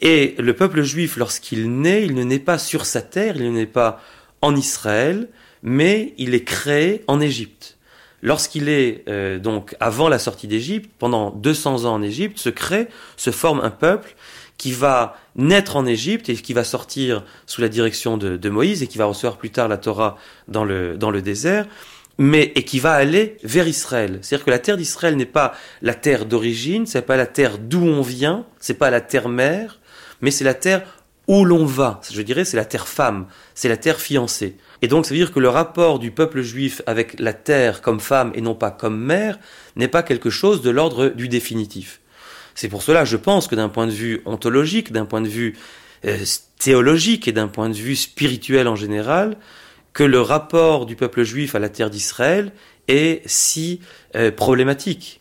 Et 0.00 0.34
le 0.38 0.54
peuple 0.54 0.82
juif, 0.82 1.16
lorsqu'il 1.16 1.72
naît, 1.80 2.04
il 2.04 2.14
ne 2.14 2.22
naît 2.22 2.38
pas 2.38 2.58
sur 2.58 2.86
sa 2.86 3.02
terre, 3.02 3.36
il 3.36 3.44
ne 3.44 3.50
naît 3.50 3.66
pas 3.66 4.00
en 4.40 4.54
Israël, 4.54 5.28
mais 5.62 6.14
il 6.18 6.34
est 6.34 6.44
créé 6.44 7.04
en 7.06 7.20
Égypte. 7.20 7.78
Lorsqu'il 8.22 8.68
est 8.68 9.04
euh, 9.08 9.38
donc 9.38 9.76
avant 9.80 10.08
la 10.08 10.18
sortie 10.18 10.46
d'Égypte, 10.46 10.90
pendant 10.98 11.30
200 11.30 11.84
ans 11.84 11.94
en 11.94 12.02
Égypte, 12.02 12.38
se 12.38 12.48
crée, 12.48 12.88
se 13.16 13.30
forme 13.30 13.60
un 13.60 13.70
peuple 13.70 14.14
qui 14.58 14.70
va 14.72 15.16
naître 15.34 15.74
en 15.74 15.86
Égypte 15.86 16.28
et 16.28 16.36
qui 16.36 16.52
va 16.52 16.62
sortir 16.62 17.24
sous 17.46 17.60
la 17.60 17.68
direction 17.68 18.16
de, 18.16 18.48
Moïse 18.48 18.82
et 18.82 18.86
qui 18.86 18.96
va 18.96 19.06
recevoir 19.06 19.36
plus 19.36 19.50
tard 19.50 19.66
la 19.66 19.76
Torah 19.76 20.16
dans 20.46 20.64
le, 20.64 20.96
dans 20.96 21.10
le 21.10 21.20
désert, 21.20 21.66
mais 22.16 22.52
et 22.54 22.62
qui 22.62 22.78
va 22.78 22.92
aller 22.92 23.38
vers 23.42 23.66
Israël. 23.66 24.20
C'est-à-dire 24.22 24.44
que 24.44 24.50
la 24.50 24.60
terre 24.60 24.76
d'Israël 24.76 25.16
n'est 25.16 25.26
pas 25.26 25.54
la 25.80 25.94
terre 25.94 26.26
d'origine, 26.26 26.86
c'est 26.86 27.02
pas 27.02 27.16
la 27.16 27.26
terre 27.26 27.58
d'où 27.58 27.82
on 27.82 28.02
vient, 28.02 28.46
c'est 28.60 28.74
pas 28.74 28.90
la 28.90 29.00
terre 29.00 29.28
mère, 29.28 29.80
mais 30.20 30.30
c'est 30.30 30.44
la 30.44 30.54
terre 30.54 30.82
où 31.28 31.44
l'on 31.44 31.64
va. 31.64 32.00
Je 32.10 32.22
dirais 32.22 32.44
c'est 32.44 32.56
la 32.56 32.64
terre 32.64 32.88
femme, 32.88 33.26
c'est 33.54 33.68
la 33.68 33.76
terre 33.76 34.00
fiancée. 34.00 34.56
Et 34.82 34.88
donc, 34.88 35.06
ça 35.06 35.10
veut 35.10 35.18
dire 35.18 35.32
que 35.32 35.38
le 35.38 35.48
rapport 35.48 36.00
du 36.00 36.10
peuple 36.10 36.42
juif 36.42 36.82
avec 36.86 37.18
la 37.20 37.32
terre 37.32 37.82
comme 37.82 38.00
femme 38.00 38.32
et 38.34 38.40
non 38.40 38.54
pas 38.54 38.72
comme 38.72 38.98
mère 38.98 39.38
n'est 39.76 39.88
pas 39.88 40.02
quelque 40.02 40.30
chose 40.30 40.60
de 40.60 40.70
l'ordre 40.70 41.08
du 41.08 41.28
définitif. 41.28 42.00
C'est 42.54 42.68
pour 42.68 42.82
cela, 42.82 43.04
je 43.04 43.16
pense 43.16 43.46
que 43.46 43.54
d'un 43.54 43.68
point 43.68 43.86
de 43.86 43.92
vue 43.92 44.20
ontologique, 44.26 44.92
d'un 44.92 45.06
point 45.06 45.20
de 45.20 45.28
vue 45.28 45.56
euh, 46.04 46.18
théologique 46.58 47.28
et 47.28 47.32
d'un 47.32 47.48
point 47.48 47.68
de 47.68 47.74
vue 47.74 47.96
spirituel 47.96 48.66
en 48.68 48.76
général, 48.76 49.36
que 49.92 50.02
le 50.02 50.20
rapport 50.20 50.86
du 50.86 50.96
peuple 50.96 51.22
juif 51.22 51.54
à 51.54 51.58
la 51.58 51.68
terre 51.68 51.90
d'Israël 51.90 52.52
est 52.88 53.22
si 53.26 53.80
euh, 54.16 54.32
problématique. 54.32 55.20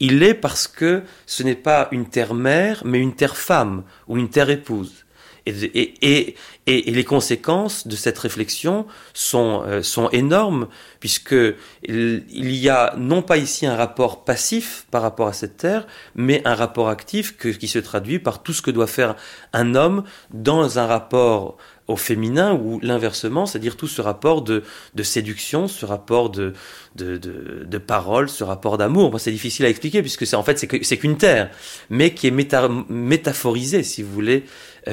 Il 0.00 0.18
l'est 0.18 0.34
parce 0.34 0.66
que 0.66 1.02
ce 1.26 1.42
n'est 1.42 1.54
pas 1.54 1.88
une 1.92 2.08
terre 2.08 2.34
mère, 2.34 2.82
mais 2.84 2.98
une 2.98 3.14
terre 3.14 3.36
femme 3.36 3.84
ou 4.08 4.16
une 4.16 4.30
terre 4.30 4.50
épouse. 4.50 5.01
Et, 5.46 6.36
les 6.66 7.04
conséquences 7.04 7.88
de 7.88 7.96
cette 7.96 8.18
réflexion 8.18 8.86
sont, 9.14 9.62
euh, 9.66 9.82
sont 9.82 10.08
énormes, 10.10 10.68
puisque 11.00 11.34
il, 11.82 12.56
y 12.56 12.68
a 12.68 12.94
non 12.96 13.22
pas 13.22 13.36
ici 13.36 13.66
un 13.66 13.74
rapport 13.74 14.24
passif 14.24 14.86
par 14.90 15.02
rapport 15.02 15.26
à 15.26 15.32
cette 15.32 15.56
terre, 15.56 15.86
mais 16.14 16.40
un 16.44 16.54
rapport 16.54 16.88
actif 16.88 17.36
qui 17.36 17.68
se 17.68 17.80
traduit 17.80 18.20
par 18.20 18.42
tout 18.42 18.52
ce 18.52 18.62
que 18.62 18.70
doit 18.70 18.86
faire 18.86 19.16
un 19.52 19.74
homme 19.74 20.04
dans 20.32 20.78
un 20.78 20.86
rapport 20.86 21.56
au 21.88 21.96
féminin 21.96 22.54
ou 22.54 22.78
l'inversement, 22.80 23.46
c'est-à-dire 23.46 23.76
tout 23.76 23.88
ce 23.88 24.00
rapport 24.00 24.42
de, 24.42 24.62
séduction, 25.02 25.68
ce 25.68 25.84
rapport 25.84 26.30
de, 26.30 26.52
de, 26.96 27.16
de, 27.18 27.78
parole, 27.78 28.28
ce 28.28 28.44
rapport 28.44 28.78
d'amour. 28.78 29.18
c'est 29.18 29.32
difficile 29.32 29.66
à 29.66 29.68
expliquer 29.68 30.00
puisque 30.00 30.26
c'est 30.26 30.36
en 30.36 30.42
fait 30.42 30.58
c'est 30.58 30.96
qu'une 30.96 31.16
terre, 31.16 31.50
mais 31.90 32.14
qui 32.14 32.28
est 32.28 32.86
métaphorisée, 32.88 33.82
si 33.82 34.02
vous 34.02 34.12
voulez, 34.12 34.44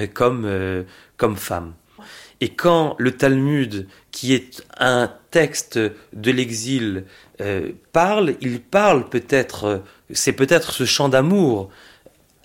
comme, 0.08 0.46
euh, 0.46 0.84
comme 1.18 1.36
femme. 1.36 1.74
Et 2.42 2.50
quand 2.50 2.96
le 3.00 3.12
Talmud, 3.12 3.88
qui 4.12 4.34
est 4.34 4.64
un 4.78 5.12
texte 5.32 5.78
de 6.14 6.32
l'exil, 6.32 7.04
euh, 7.42 7.72
parle, 7.92 8.36
il 8.42 8.62
parle 8.62 9.10
peut-être, 9.10 9.84
c'est 10.12 10.34
peut-être 10.34 10.72
ce 10.72 10.86
chant 10.86 11.10
d'amour 11.10 11.70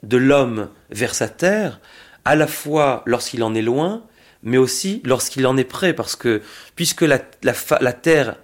de 0.03 0.17
l'homme 0.17 0.69
vers 0.91 1.15
sa 1.15 1.29
terre, 1.29 1.81
à 2.25 2.35
la 2.37 2.47
fois 2.47 3.03
lorsqu'il 3.07 3.43
en 3.43 3.55
est 3.55 3.63
loin, 3.63 4.03
mais 4.43 4.59
aussi 4.59 5.01
lorsqu'il 5.05 5.47
en 5.47 5.57
est 5.57 5.65
prêt, 5.65 5.95
parce 5.95 6.17
que 6.17 6.43
puisque 6.77 7.03
la, 7.03 7.21
la, 7.43 7.93
terre 7.93 8.37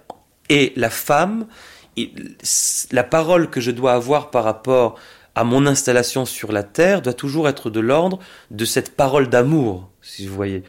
est 0.49 0.75
la 0.77 0.89
femme, 0.89 1.47
la 2.91 3.03
parole 3.03 3.49
que 3.49 3.61
je 3.61 3.71
dois 3.71 3.93
avoir 3.93 4.31
par 4.31 4.43
rapport 4.43 4.97
à 5.35 5.43
mon 5.43 5.65
installation 5.65 6.25
sur 6.25 6.51
la 6.51 6.63
terre 6.63 7.01
doit 7.01 7.13
toujours 7.13 7.47
être 7.47 7.69
de 7.69 7.79
l'ordre 7.79 8.19
de 8.49 8.65
cette 8.65 8.95
parole 8.95 9.29
d'amour, 9.29 9.89
si 10.01 10.27
vous 10.27 10.35
voyez. 10.35 10.63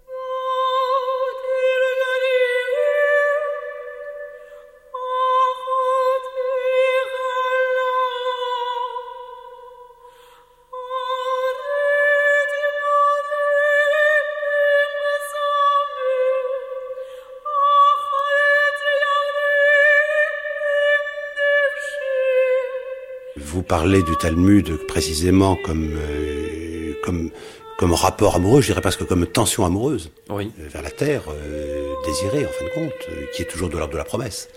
Parler 23.72 24.02
du 24.02 24.18
Talmud 24.18 24.86
précisément 24.86 25.56
comme, 25.56 25.92
euh, 25.96 26.92
comme, 27.02 27.30
comme 27.78 27.94
rapport 27.94 28.36
amoureux, 28.36 28.60
je 28.60 28.66
dirais 28.66 28.82
presque 28.82 29.06
comme 29.06 29.24
tension 29.24 29.64
amoureuse 29.64 30.10
oui. 30.28 30.52
Euh, 30.60 30.68
vers 30.68 30.82
la 30.82 30.90
terre, 30.90 31.22
euh, 31.30 31.94
désirée 32.04 32.44
en 32.44 32.50
fin 32.50 32.66
de 32.66 32.70
compte, 32.74 32.92
qui 33.34 33.40
est 33.40 33.46
toujours 33.46 33.70
de 33.70 33.78
l'ordre 33.78 33.94
de 33.94 33.96
la 33.96 34.04
promesse, 34.04 34.50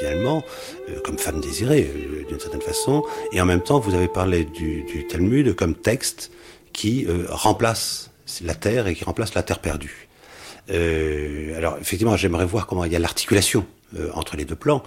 finalement, 0.00 0.42
comme 1.04 1.18
femme 1.18 1.40
désirée 1.40 1.88
d'une 2.28 2.40
certaine 2.40 2.60
façon. 2.60 3.04
Et 3.30 3.40
en 3.40 3.46
même 3.46 3.62
temps, 3.62 3.78
vous 3.78 3.94
avez 3.94 4.08
parlé 4.08 4.42
du, 4.42 4.82
du 4.82 5.06
Talmud 5.06 5.54
comme 5.54 5.76
texte 5.76 6.32
qui 6.72 7.06
remplace 7.28 8.10
la 8.42 8.56
terre 8.56 8.88
et 8.88 8.96
qui 8.96 9.04
remplace 9.04 9.34
la 9.34 9.44
terre 9.44 9.60
perdue. 9.60 10.08
alors 10.68 11.78
effectivement, 11.80 12.16
j'aimerais 12.16 12.44
voir 12.44 12.66
comment 12.66 12.84
il 12.84 12.92
y 12.92 12.96
a 12.96 12.98
l'articulation 12.98 13.64
euh, 13.96 14.10
entre 14.12 14.36
les 14.36 14.44
deux 14.44 14.54
plans, 14.54 14.82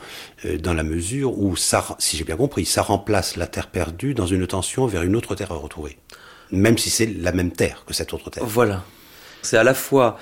euh, 0.46 0.58
dans 0.58 0.76
la 0.76 0.84
mesure 0.84 1.40
où, 1.40 1.56
ça, 1.56 1.96
si 1.98 2.18
j'ai 2.18 2.24
bien 2.24 2.38
compris, 2.38 2.66
ça 2.66 2.84
remplace 2.84 3.36
la 3.36 3.48
terre 3.48 3.68
perdue 3.68 4.14
dans 4.14 4.28
une 4.28 4.46
tension 4.46 4.86
vers 4.86 5.02
une 5.02 5.16
autre 5.16 5.34
terre 5.34 5.52
à 5.52 5.56
retrouver. 5.56 5.98
Même 6.52 6.78
si 6.78 6.92
c'est 6.92 7.08
la 7.08 7.32
même 7.32 7.52
terre 7.52 7.84
que 7.88 7.96
cette 7.96 8.14
autre 8.14 8.30
terre. 8.30 8.46
Voilà. 8.46 8.84
C'est 9.42 9.58
à 9.58 9.64
la 9.64 9.74
fois 9.74 10.20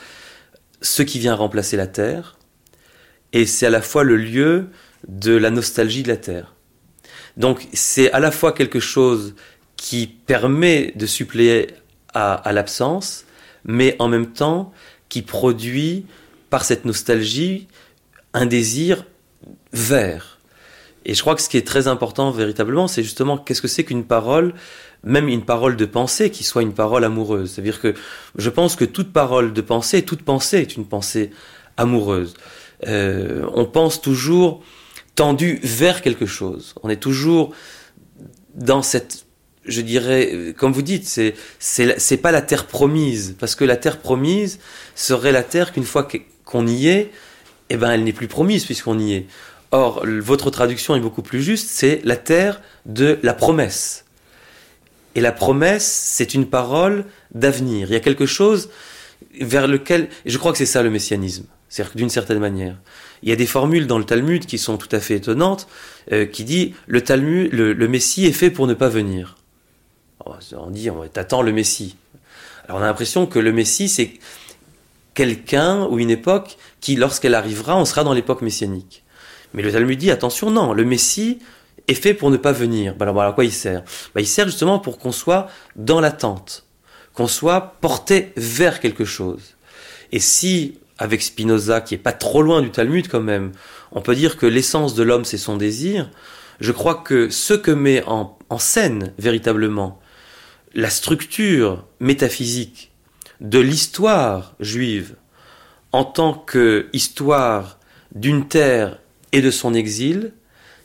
ce 0.81 1.01
qui 1.01 1.19
vient 1.19 1.35
remplacer 1.35 1.75
la 1.75 1.87
terre, 1.87 2.37
et 3.33 3.45
c'est 3.45 3.65
à 3.65 3.69
la 3.69 3.81
fois 3.81 4.03
le 4.03 4.15
lieu 4.15 4.69
de 5.09 5.35
la 5.35 5.49
nostalgie 5.49 6.03
de 6.03 6.07
la 6.07 6.17
terre. 6.17 6.55
Donc 7.35 7.67
c'est 7.73 8.11
à 8.13 8.19
la 8.19 8.31
fois 8.31 8.53
quelque 8.53 8.79
chose 8.79 9.35
qui 9.75 10.07
permet 10.07 10.93
de 10.95 11.05
suppléer 11.05 11.67
à, 12.13 12.33
à 12.33 12.53
l'absence, 12.53 13.25
mais 13.65 13.97
en 13.99 14.07
même 14.07 14.27
temps 14.27 14.71
qui 15.09 15.21
produit 15.21 16.05
par 16.49 16.63
cette 16.63 16.85
nostalgie 16.85 17.67
un 18.39 18.45
désir 18.45 19.05
vers. 19.73 20.39
Et 21.05 21.13
je 21.13 21.21
crois 21.21 21.35
que 21.35 21.41
ce 21.41 21.49
qui 21.49 21.57
est 21.57 21.67
très 21.67 21.87
important 21.87 22.31
véritablement, 22.31 22.87
c'est 22.87 23.03
justement 23.03 23.37
qu'est-ce 23.37 23.61
que 23.61 23.67
c'est 23.67 23.83
qu'une 23.83 24.05
parole, 24.05 24.53
même 25.03 25.27
une 25.27 25.43
parole 25.43 25.75
de 25.75 25.85
pensée 25.85 26.29
qui 26.29 26.45
soit 26.45 26.61
une 26.61 26.73
parole 26.73 27.03
amoureuse. 27.03 27.51
C'est-à-dire 27.51 27.81
que 27.81 27.93
je 28.37 28.49
pense 28.49 28.77
que 28.77 28.85
toute 28.85 29.11
parole 29.11 29.51
de 29.51 29.61
pensée, 29.61 30.03
toute 30.03 30.23
pensée 30.23 30.59
est 30.59 30.77
une 30.77 30.85
pensée 30.85 31.31
amoureuse. 31.75 32.33
Euh, 32.87 33.45
on 33.53 33.65
pense 33.65 34.01
toujours 34.01 34.63
tendu 35.15 35.59
vers 35.61 36.01
quelque 36.01 36.25
chose. 36.25 36.75
On 36.81 36.89
est 36.89 37.01
toujours 37.01 37.53
dans 38.55 38.81
cette, 38.81 39.25
je 39.65 39.81
dirais, 39.81 40.53
comme 40.57 40.71
vous 40.71 40.81
dites, 40.81 41.05
c'est 41.05 41.35
c'est 41.59 42.17
pas 42.17 42.31
la 42.31 42.41
terre 42.41 42.67
promise, 42.67 43.35
parce 43.37 43.55
que 43.55 43.65
la 43.65 43.75
terre 43.75 43.99
promise 43.99 44.59
serait 44.95 45.33
la 45.33 45.43
terre 45.43 45.73
qu'une 45.73 45.83
fois 45.83 46.07
qu'on 46.45 46.67
y 46.67 46.87
est, 46.87 47.11
eh 47.69 47.77
ben, 47.77 47.91
elle 47.91 48.03
n'est 48.03 48.13
plus 48.13 48.27
promise 48.27 48.65
puisqu'on 48.65 48.99
y 48.99 49.13
est. 49.13 49.25
Or, 49.71 50.03
votre 50.05 50.49
traduction 50.49 50.95
est 50.95 50.99
beaucoup 50.99 51.21
plus 51.21 51.43
juste, 51.43 51.69
c'est 51.69 52.01
la 52.03 52.15
terre 52.15 52.61
de 52.85 53.19
la 53.21 53.33
promesse. 53.33 54.05
Et 55.15 55.21
la 55.21 55.31
promesse, 55.31 55.85
c'est 55.85 56.33
une 56.33 56.47
parole 56.47 57.05
d'avenir. 57.33 57.87
Il 57.89 57.93
y 57.93 57.97
a 57.97 57.99
quelque 57.99 58.25
chose 58.25 58.69
vers 59.39 59.67
lequel, 59.67 60.09
je 60.25 60.37
crois 60.37 60.51
que 60.51 60.57
c'est 60.57 60.65
ça 60.65 60.81
le 60.81 60.89
messianisme, 60.89 61.45
c'est-à-dire 61.67 61.95
d'une 61.95 62.09
certaine 62.09 62.39
manière. 62.39 62.77
Il 63.21 63.29
y 63.29 63.31
a 63.31 63.35
des 63.35 63.45
formules 63.45 63.85
dans 63.85 63.97
le 63.97 64.05
Talmud 64.05 64.45
qui 64.45 64.57
sont 64.57 64.77
tout 64.77 64.93
à 64.95 64.99
fait 64.99 65.15
étonnantes, 65.15 65.67
euh, 66.11 66.25
qui 66.25 66.43
dit 66.43 66.73
le 66.87 67.01
Talmud, 67.01 67.51
le, 67.51 67.87
Messie 67.87 68.25
est 68.25 68.31
fait 68.31 68.49
pour 68.49 68.65
ne 68.65 68.73
pas 68.73 68.89
venir. 68.89 69.37
On 70.25 70.69
dit, 70.69 70.89
on 70.89 71.07
t'attend 71.07 71.41
le 71.41 71.51
Messie. 71.51 71.95
Alors 72.65 72.79
on 72.79 72.83
a 72.83 72.87
l'impression 72.87 73.25
que 73.25 73.39
le 73.39 73.51
Messie, 73.51 73.89
c'est 73.89 74.11
quelqu'un 75.13 75.85
ou 75.85 75.99
une 75.99 76.09
époque 76.09 76.57
qui, 76.81 76.95
lorsqu'elle 76.95 77.35
arrivera, 77.35 77.77
on 77.77 77.85
sera 77.85 78.03
dans 78.03 78.13
l'époque 78.13 78.41
messianique. 78.41 79.03
Mais 79.53 79.63
le 79.63 79.71
Talmud 79.71 79.97
dit, 79.97 80.11
attention, 80.11 80.51
non, 80.51 80.73
le 80.73 80.85
Messie 80.85 81.39
est 81.87 81.95
fait 81.95 82.13
pour 82.13 82.29
ne 82.29 82.37
pas 82.37 82.51
venir. 82.51 82.95
Bah, 82.95 83.03
alors, 83.03 83.21
à 83.21 83.33
quoi 83.33 83.45
il 83.45 83.51
sert? 83.51 83.83
Bah, 84.13 84.21
Il 84.21 84.27
sert 84.27 84.45
justement 84.45 84.79
pour 84.79 84.97
qu'on 84.97 85.11
soit 85.11 85.47
dans 85.75 85.99
l'attente, 85.99 86.65
qu'on 87.13 87.27
soit 87.27 87.75
porté 87.81 88.31
vers 88.37 88.79
quelque 88.79 89.05
chose. 89.05 89.55
Et 90.11 90.19
si, 90.19 90.79
avec 90.97 91.21
Spinoza, 91.21 91.81
qui 91.81 91.95
est 91.95 91.99
pas 91.99 92.11
trop 92.11 92.41
loin 92.41 92.61
du 92.61 92.71
Talmud 92.71 93.07
quand 93.07 93.21
même, 93.21 93.51
on 93.91 94.01
peut 94.01 94.15
dire 94.15 94.37
que 94.37 94.45
l'essence 94.45 94.93
de 94.93 95.03
l'homme, 95.03 95.25
c'est 95.25 95.37
son 95.37 95.57
désir, 95.57 96.09
je 96.59 96.71
crois 96.71 96.95
que 96.95 97.29
ce 97.29 97.53
que 97.53 97.71
met 97.71 98.03
en 98.05 98.59
scène 98.59 99.13
véritablement 99.17 99.99
la 100.73 100.89
structure 100.89 101.85
métaphysique 101.99 102.88
de 103.41 103.59
l'histoire 103.59 104.55
juive 104.59 105.15
en 105.91 106.03
tant 106.03 106.33
que 106.33 106.87
histoire 106.93 107.79
d'une 108.13 108.47
terre 108.47 108.99
et 109.31 109.41
de 109.41 109.51
son 109.51 109.73
exil, 109.73 110.33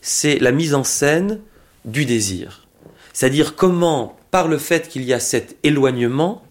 c'est 0.01 0.39
la 0.39 0.53
mise 0.53 0.75
en 0.75 0.85
scène 0.85 1.41
du 1.85 2.05
désir. 2.05 2.67
C'est-à-dire 3.13 3.55
comment, 3.57 4.19
par 4.31 4.49
le 4.49 4.59
fait 4.59 4.89
qu'il 4.89 5.05
y 5.05 5.13
a 5.13 5.21
cet 5.21 5.57
éloignement, 5.63 6.43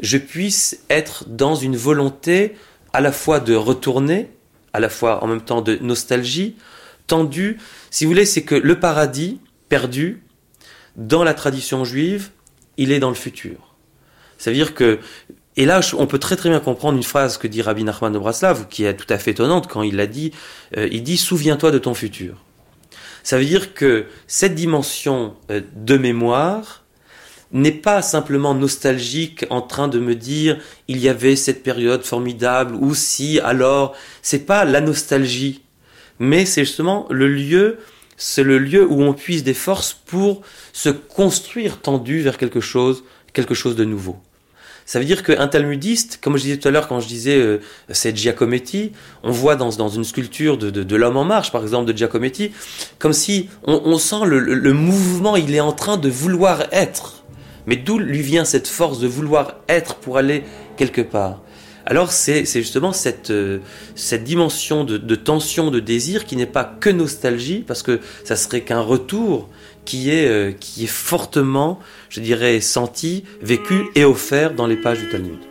je 0.00 0.18
puisse 0.18 0.80
être 0.88 1.28
dans 1.28 1.54
une 1.54 1.76
volonté 1.76 2.56
à 2.92 3.00
la 3.00 3.12
fois 3.12 3.40
de 3.40 3.54
retourner, 3.54 4.30
à 4.72 4.80
la 4.80 4.88
fois 4.88 5.22
en 5.22 5.26
même 5.26 5.42
temps 5.42 5.62
de 5.62 5.76
nostalgie, 5.80 6.56
tendue. 7.06 7.58
Si 7.90 8.04
vous 8.04 8.10
voulez, 8.10 8.24
c'est 8.24 8.42
que 8.42 8.54
le 8.54 8.80
paradis 8.80 9.40
perdu, 9.68 10.22
dans 10.96 11.22
la 11.22 11.34
tradition 11.34 11.84
juive, 11.84 12.30
il 12.76 12.92
est 12.92 12.98
dans 12.98 13.08
le 13.08 13.14
futur. 13.14 13.69
Ça 14.40 14.50
veut 14.50 14.56
dire 14.56 14.72
que 14.74 14.98
et 15.56 15.66
là, 15.66 15.80
on 15.98 16.06
peut 16.06 16.18
très 16.18 16.36
très 16.36 16.48
bien 16.48 16.60
comprendre 16.60 16.96
une 16.96 17.02
phrase 17.02 17.36
que 17.36 17.46
dit 17.46 17.60
Rabbi 17.60 17.84
Nachman 17.84 18.10
de 18.10 18.18
Braslav, 18.18 18.68
qui 18.68 18.84
est 18.84 18.94
tout 18.94 19.12
à 19.12 19.18
fait 19.18 19.32
étonnante 19.32 19.68
quand 19.68 19.82
il 19.82 19.96
l'a 19.96 20.06
dit. 20.06 20.32
Euh, 20.78 20.88
il 20.90 21.02
dit 21.02 21.18
Souviens-toi 21.18 21.70
de 21.70 21.78
ton 21.78 21.92
futur. 21.92 22.36
Ça 23.22 23.36
veut 23.36 23.44
dire 23.44 23.74
que 23.74 24.06
cette 24.26 24.54
dimension 24.54 25.34
euh, 25.50 25.60
de 25.76 25.98
mémoire 25.98 26.84
n'est 27.52 27.70
pas 27.70 28.00
simplement 28.00 28.54
nostalgique 28.54 29.44
en 29.50 29.60
train 29.60 29.88
de 29.88 29.98
me 29.98 30.14
dire 30.14 30.56
il 30.88 30.96
y 30.98 31.10
avait 31.10 31.36
cette 31.36 31.62
période 31.62 32.04
formidable 32.04 32.74
ou 32.76 32.94
si 32.94 33.40
alors 33.40 33.94
c'est 34.22 34.46
pas 34.46 34.64
la 34.64 34.80
nostalgie 34.80 35.60
mais 36.20 36.46
c'est 36.46 36.64
justement 36.64 37.08
le 37.10 37.26
lieu 37.26 37.78
c'est 38.16 38.44
le 38.44 38.58
lieu 38.58 38.86
où 38.86 39.02
on 39.02 39.14
puise 39.14 39.42
des 39.42 39.52
forces 39.52 39.92
pour 39.92 40.42
se 40.72 40.90
construire 40.90 41.80
tendu 41.80 42.20
vers 42.20 42.38
quelque 42.38 42.60
chose 42.60 43.02
quelque 43.32 43.54
chose 43.54 43.74
de 43.74 43.84
nouveau 43.84 44.20
ça 44.90 44.98
veut 44.98 45.04
dire 45.04 45.22
qu'un 45.22 45.46
talmudiste, 45.46 46.18
comme 46.20 46.36
je 46.36 46.42
disais 46.42 46.56
tout 46.56 46.66
à 46.66 46.72
l'heure 46.72 46.88
quand 46.88 46.98
je 46.98 47.06
disais 47.06 47.36
euh, 47.36 47.60
c'est 47.90 48.16
Giacometti, 48.16 48.90
on 49.22 49.30
voit 49.30 49.54
dans, 49.54 49.68
dans 49.68 49.88
une 49.88 50.02
sculpture 50.02 50.58
de, 50.58 50.68
de, 50.68 50.96
l'homme 50.96 51.16
en 51.16 51.24
marche, 51.24 51.52
par 51.52 51.62
exemple, 51.62 51.92
de 51.92 51.96
Giacometti, 51.96 52.50
comme 52.98 53.12
si 53.12 53.48
on, 53.62 53.98
sent 53.98 54.24
le, 54.26 54.40
le, 54.40 54.72
mouvement, 54.72 55.36
il 55.36 55.54
est 55.54 55.60
en 55.60 55.70
train 55.70 55.96
de 55.96 56.08
vouloir 56.08 56.64
être. 56.72 57.22
Mais 57.68 57.76
d'où 57.76 58.00
lui 58.00 58.20
vient 58.20 58.44
cette 58.44 58.66
force 58.66 58.98
de 58.98 59.06
vouloir 59.06 59.58
être 59.68 59.94
pour 59.94 60.18
aller 60.18 60.42
quelque 60.76 61.02
part? 61.02 61.38
Alors 61.86 62.10
c'est 62.10 62.44
justement 62.44 62.92
cette, 62.92 63.30
euh, 63.30 63.60
cette 63.94 64.24
dimension 64.24 64.82
de, 64.82 64.98
de, 64.98 65.14
tension, 65.14 65.70
de 65.70 65.78
désir 65.78 66.24
qui 66.24 66.34
n'est 66.34 66.46
pas 66.46 66.64
que 66.64 66.90
nostalgie, 66.90 67.62
parce 67.64 67.84
que 67.84 68.00
ça 68.24 68.34
serait 68.34 68.62
qu'un 68.62 68.80
retour 68.80 69.48
qui 69.90 70.08
est, 70.12 70.28
euh, 70.28 70.52
qui 70.52 70.84
est 70.84 70.86
fortement, 70.86 71.80
je 72.10 72.20
dirais, 72.20 72.60
senti, 72.60 73.24
vécu 73.42 73.86
et 73.96 74.04
offert 74.04 74.54
dans 74.54 74.68
les 74.68 74.76
pages 74.76 75.00
du 75.00 75.08
Talmud. 75.08 75.49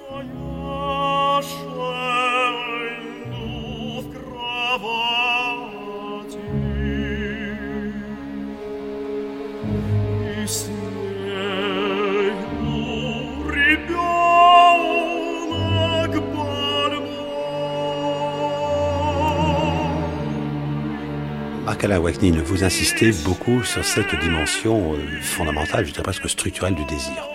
Marc-Alain 21.89 22.03
Wacknin, 22.03 22.43
vous 22.45 22.63
insistez 22.63 23.11
beaucoup 23.25 23.63
sur 23.63 23.83
cette 23.83 24.13
dimension 24.19 24.93
euh, 24.93 24.97
fondamentale, 25.23 25.87
je 25.87 25.91
dirais 25.91 26.03
presque 26.03 26.29
structurelle 26.29 26.75
du 26.75 26.85
désir 26.85 27.27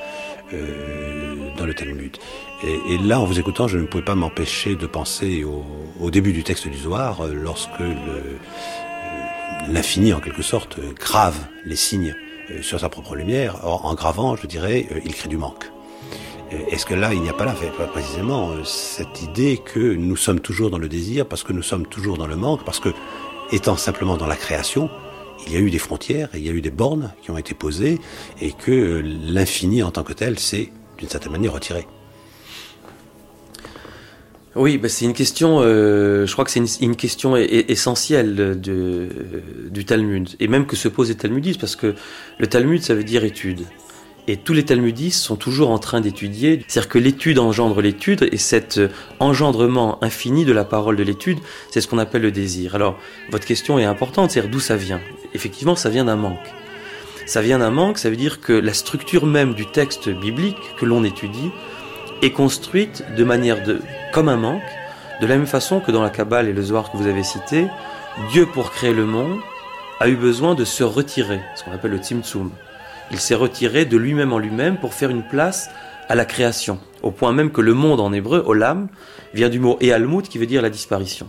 euh, 0.53 1.51
dans 1.57 1.67
le 1.67 1.75
Talmud. 1.75 2.17
Et, 2.63 2.99
là, 2.99 3.19
en 3.19 3.25
vous 3.25 3.41
écoutant, 3.41 3.67
je 3.67 3.79
ne 3.79 3.87
pouvais 3.87 4.05
pas 4.05 4.15
m'empêcher 4.15 4.77
de 4.77 4.87
penser 4.87 5.45
au, 5.45 6.11
début 6.13 6.33
du 6.33 6.45
texte 6.45 6.69
du 6.69 6.79
Zohar, 6.79 7.23
euh, 7.23 7.33
lorsque 7.35 7.83
l'infini, 9.69 10.13
en 10.13 10.21
quelque 10.21 10.43
sorte, 10.43 10.79
grave 11.01 11.37
les 11.65 11.77
signes 11.77 12.15
sur 12.63 12.79
sa 12.79 12.89
propre 12.89 13.17
lumière. 13.17 13.57
Or, 13.65 13.85
en 13.85 13.95
gravant, 13.95 14.37
je 14.37 14.47
dirais, 14.47 14.87
il 15.05 15.15
crée 15.15 15.29
du 15.29 15.37
manque. 15.37 15.65
Est-ce 16.71 16.87
que 16.87 16.95
là, 16.95 17.13
il 17.13 17.23
n'y 17.23 17.29
a 17.29 17.33
pas 17.33 17.45
là, 17.45 17.55
précisément, 17.93 18.53
cette 18.65 19.21
idée 19.23 19.59
que 19.59 19.81
nous 19.81 20.17
sommes 20.17 20.39
toujours 20.39 20.71
dans 20.71 20.79
le 20.79 20.89
désir, 20.89 21.27
parce 21.27 21.43
que 21.43 21.53
nous 21.53 21.63
sommes 21.63 21.87
toujours 21.87 22.19
dans 22.19 22.29
le 22.29 22.37
manque, 22.37 22.65
parce 22.65 22.79
que 22.79 22.91
étant 23.53 23.77
simplement 23.77 24.17
dans 24.17 24.27
la 24.27 24.37
création, 24.37 24.91
il 25.47 25.53
y 25.53 25.57
a 25.57 25.61
eu 25.61 25.71
des 25.71 25.79
frontières, 25.79 26.29
il 26.35 26.45
y 26.45 26.49
a 26.49 26.53
eu 26.53 26.61
des 26.61 26.71
bornes 26.71 27.13
qui 27.23 27.31
ont 27.31 27.39
été 27.39 27.55
posées, 27.55 27.99
et 28.41 28.53
que 28.53 29.03
l'infini 29.05 29.83
en 29.83 29.91
tant 29.91 30.03
que 30.03 30.13
tel 30.13 30.39
s'est, 30.39 30.71
d'une 30.99 31.09
certaine 31.09 31.33
manière, 31.33 31.53
retiré. 31.53 31.87
Oui, 34.57 34.79
bah 34.79 34.89
c'est 34.89 35.05
une 35.05 35.15
question, 35.15 35.61
euh, 35.63 36.27
je 36.27 36.33
crois 36.33 36.45
que 36.45 36.51
c'est 36.53 36.61
une, 36.81 36.95
question 36.95 37.37
essentielle 37.37 38.61
du 38.61 39.85
Talmud, 39.85 40.29
et 40.39 40.47
même 40.47 40.67
que 40.67 40.77
se 40.77 40.87
posent 40.87 41.09
les 41.09 41.17
Talmudistes, 41.17 41.61
parce 41.61 41.75
que 41.75 41.95
le 42.39 42.47
Talmud, 42.47 42.81
ça 42.81 42.95
veut 42.95 43.05
dire 43.05 43.25
étude. 43.25 43.67
Et 44.27 44.39
tous 44.39 44.55
les 44.55 44.65
talmudistes 44.65 45.21
sont 45.21 45.37
toujours 45.37 45.71
en 45.71 45.79
train 45.79 46.01
d'étudier. 46.01 46.65
C'est-à-dire 46.67 46.89
que 46.89 46.99
l'étude 46.99 47.39
engendre 47.39 47.83
l'étude, 47.83 48.27
et 48.33 48.39
cet 48.39 48.79
euh, 48.79 48.89
engendrement 49.21 50.03
infini 50.03 50.47
de 50.47 50.53
la 50.53 50.65
parole 50.65 50.97
de 50.97 51.03
l'étude, 51.03 51.39
c'est 51.71 51.83
ce 51.83 51.89
qu'on 51.89 51.99
appelle 51.99 52.23
le 52.23 52.33
désir. 52.33 52.75
Alors, 52.75 52.99
votre 53.31 53.45
question 53.45 53.79
est 53.79 53.85
importante, 53.85 54.31
c'est-à-dire 54.31 54.51
d'où 54.51 54.61
ça 54.61 54.77
vient? 54.77 55.01
Effectivement, 55.35 55.77
ça 55.77 55.91
vient 55.91 56.07
d'un 56.07 56.17
manque. 56.17 56.55
Ça 57.27 57.43
vient 57.43 57.59
d'un 57.59 57.71
manque, 57.71 57.99
ça 57.99 58.09
veut 58.09 58.17
dire 58.17 58.41
que 58.41 58.53
la 58.53 58.73
structure 58.73 59.27
même 59.27 59.55
du 59.55 59.67
texte 59.67 60.09
biblique 60.09 60.57
que 60.79 60.87
l'on 60.87 61.05
étudie 61.05 61.51
est 62.23 62.31
construite 62.31 63.05
de 63.17 63.25
manière 63.25 63.63
de, 63.63 63.81
comme 64.13 64.29
un 64.29 64.37
manque, 64.37 64.63
de 65.21 65.27
la 65.27 65.37
même 65.37 65.47
façon 65.47 65.81
que 65.81 65.91
dans 65.91 66.03
la 66.03 66.11
Kabbale 66.11 66.49
et 66.49 66.53
le 66.53 66.63
Zohar 66.63 66.91
que 66.91 66.97
vous 66.97 67.07
avez 67.07 67.25
cité, 67.25 67.67
Dieu 68.31 68.47
pour 68.47 68.71
créer 68.71 68.95
le 68.95 69.05
monde 69.05 69.39
a 70.01 70.09
eu 70.09 70.17
besoin 70.17 70.55
de 70.55 70.65
se 70.65 70.83
retirer, 70.83 71.41
ce 71.57 71.65
qu'on 71.65 71.73
appelle 71.73 71.93
le 71.93 71.99
Tzimtzum. 71.99 72.51
Il 73.11 73.19
s'est 73.19 73.35
retiré 73.35 73.85
de 73.85 73.97
lui-même 73.97 74.33
en 74.33 74.39
lui-même 74.39 74.79
pour 74.79 74.95
faire 74.95 75.11
une 75.11 75.27
place 75.27 75.71
à 76.09 76.15
la 76.15 76.25
création, 76.25 76.79
au 77.03 77.11
point 77.11 77.33
même 77.33 77.51
que 77.51 77.61
le 77.61 77.75
monde 77.75 78.01
en 78.01 78.13
hébreu, 78.13 78.43
olam, 78.47 78.89
vient 79.33 79.49
du 79.49 79.59
mot 79.59 79.79
ealmut 79.81 80.29
qui 80.29 80.39
veut 80.39 80.47
dire 80.47 80.63
la 80.63 80.71
disparition. 80.71 81.29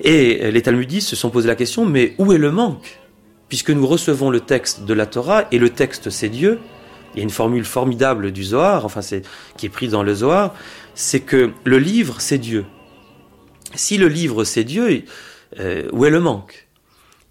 Et 0.00 0.50
les 0.50 0.62
talmudistes 0.62 1.08
se 1.08 1.16
sont 1.16 1.30
posé 1.30 1.48
la 1.48 1.56
question, 1.56 1.84
mais 1.84 2.14
où 2.18 2.32
est 2.32 2.38
le 2.38 2.52
manque? 2.52 3.00
Puisque 3.48 3.70
nous 3.70 3.86
recevons 3.86 4.30
le 4.30 4.40
texte 4.40 4.84
de 4.84 4.94
la 4.94 5.06
Torah, 5.06 5.44
et 5.50 5.58
le 5.58 5.70
texte 5.70 6.10
c'est 6.10 6.28
Dieu, 6.28 6.60
il 7.14 7.18
y 7.18 7.20
a 7.20 7.24
une 7.24 7.30
formule 7.30 7.64
formidable 7.64 8.30
du 8.30 8.44
Zohar, 8.44 8.84
enfin 8.84 9.02
c'est 9.02 9.22
qui 9.56 9.66
est 9.66 9.70
prise 9.70 9.90
dans 9.90 10.02
le 10.02 10.14
Zohar, 10.14 10.54
c'est 10.94 11.20
que 11.20 11.50
le 11.64 11.78
livre 11.78 12.16
c'est 12.20 12.38
Dieu. 12.38 12.64
Si 13.74 13.96
le 13.96 14.08
livre 14.08 14.44
c'est 14.44 14.64
Dieu, 14.64 15.04
euh, 15.58 15.88
où 15.92 16.04
est 16.04 16.10
le 16.10 16.20
manque? 16.20 16.68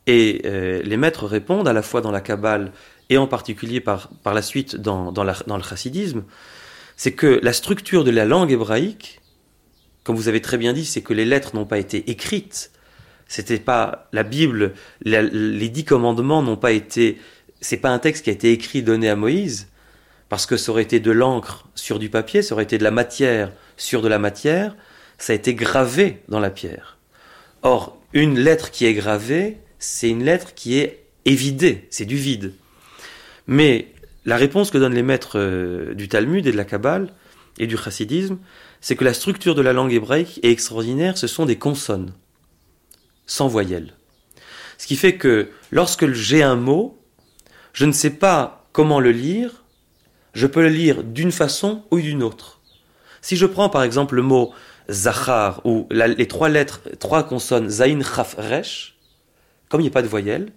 Et 0.08 0.41
euh, 0.45 0.82
les 0.84 0.97
maîtres 0.97 1.25
répondent 1.25 1.67
à 1.67 1.73
la 1.73 1.82
fois 1.82 2.01
dans 2.01 2.12
la 2.12 2.21
Kabbale 2.21 2.71
et 3.10 3.17
en 3.17 3.28
particulier 3.28 3.80
par, 3.80 4.10
par 4.24 4.34
la 4.34 4.41
suite 4.41 4.76
dans, 4.76 5.12
dans, 5.12 5.24
le 5.24 5.63
chassidisme, 5.63 6.24
c'est 6.96 7.13
que 7.13 7.39
la 7.41 7.54
structure 7.54 8.04
de 8.04 8.12
la 8.12 8.26
langue 8.26 8.52
hébraïque, 8.52 9.22
comme 10.04 10.15
vous 10.15 10.28
avez 10.28 10.41
très 10.41 10.58
bien 10.58 10.74
dit, 10.74 10.86
c'est 10.86 11.02
que 11.02 11.13
les 11.13 11.26
lettres 11.26 11.56
n'ont 11.56 11.65
pas 11.65 11.78
été 11.78 12.10
écrites. 12.10 12.72
C'était 13.28 13.60
pas 13.60 14.08
la 14.13 14.24
Bible, 14.24 14.74
les 15.02 15.70
dix 15.70 15.84
commandements 15.84 16.41
n'ont 16.41 16.58
pas 16.58 16.72
été. 16.72 17.20
C'est 17.60 17.78
pas 17.78 17.89
un 17.89 18.00
texte 18.00 18.24
qui 18.24 18.30
a 18.30 18.34
été 18.34 18.52
écrit 18.52 18.84
donné 18.84 19.10
à 19.10 19.15
Moïse, 19.15 19.67
parce 20.30 20.46
que 20.46 20.58
ça 20.58 20.72
aurait 20.72 20.84
été 20.84 21.00
de 21.00 21.12
l'encre 21.12 21.67
sur 21.76 22.00
du 22.00 22.10
papier, 22.10 22.41
ça 22.41 22.54
aurait 22.54 22.63
été 22.63 22.78
de 22.78 22.84
la 22.84 22.91
matière 22.91 23.52
sur 23.76 24.02
de 24.02 24.08
la 24.08 24.20
matière. 24.20 24.76
Ça 25.17 25.34
a 25.34 25.36
été 25.36 25.56
gravé 25.56 26.22
dans 26.30 26.39
la 26.39 26.52
pierre. 26.52 26.98
Or, 27.63 27.98
une 28.13 28.39
lettre 28.39 28.72
qui 28.72 28.86
est 28.86 28.93
gravée, 28.93 29.58
c'est 29.80 30.10
une 30.10 30.24
lettre 30.24 30.54
qui 30.54 30.78
est 30.78 31.04
évidée, 31.26 31.88
c'est 31.89 32.06
du 32.06 32.15
vide. 32.15 32.54
Mais 33.47 33.93
la 34.25 34.38
réponse 34.38 34.71
que 34.71 34.77
donnent 34.77 34.93
les 34.93 35.03
maîtres 35.03 35.39
euh, 35.39 35.93
du 35.93 36.10
Talmud 36.10 36.45
et 36.45 36.51
de 36.51 36.57
la 36.57 36.65
Kabbale 36.65 37.13
et 37.57 37.67
du 37.67 37.77
chassidisme, 37.77 38.38
c'est 38.81 38.95
que 38.95 39.05
la 39.05 39.13
structure 39.13 39.55
de 39.55 39.62
la 39.62 39.73
langue 39.73 39.93
hébraïque 39.93 40.39
est 40.43 40.51
extraordinaire, 40.51 41.17
ce 41.17 41.27
sont 41.27 41.45
des 41.45 41.57
consonnes, 41.57 42.13
sans 43.25 43.47
voyelles. 43.47 43.93
Ce 44.77 44.86
qui 44.86 44.95
fait 44.95 45.15
que 45.15 45.49
lorsque 45.71 46.12
j'ai 46.12 46.43
un 46.43 46.55
mot, 46.55 47.01
je 47.73 47.86
ne 47.86 47.91
sais 47.91 48.12
pas 48.12 48.67
comment 48.73 48.99
le 48.99 49.12
lire, 49.12 49.63
je 50.33 50.45
peux 50.45 50.62
le 50.62 50.69
lire 50.69 51.03
d'une 51.03 51.31
façon 51.31 51.83
ou 51.89 51.99
d'une 51.99 52.21
autre. 52.21 52.62
Si 53.21 53.38
je 53.38 53.45
prends 53.45 53.69
par 53.69 53.83
exemple 53.83 54.15
le 54.15 54.21
mot 54.21 54.53
Zachar, 54.89 55.62
ou 55.65 55.88
les 55.89 56.27
trois 56.27 56.49
lettres, 56.49 56.81
trois 56.99 57.23
consonnes 57.23 57.69
Zain, 57.69 58.01
Chaf, 58.01 58.36
Resh, 58.38 58.97
comme 59.69 59.81
il 59.81 59.86
n'y 59.86 59.89
a 59.89 59.93
pas 59.93 60.01
de 60.01 60.07
voyelles, 60.07 60.51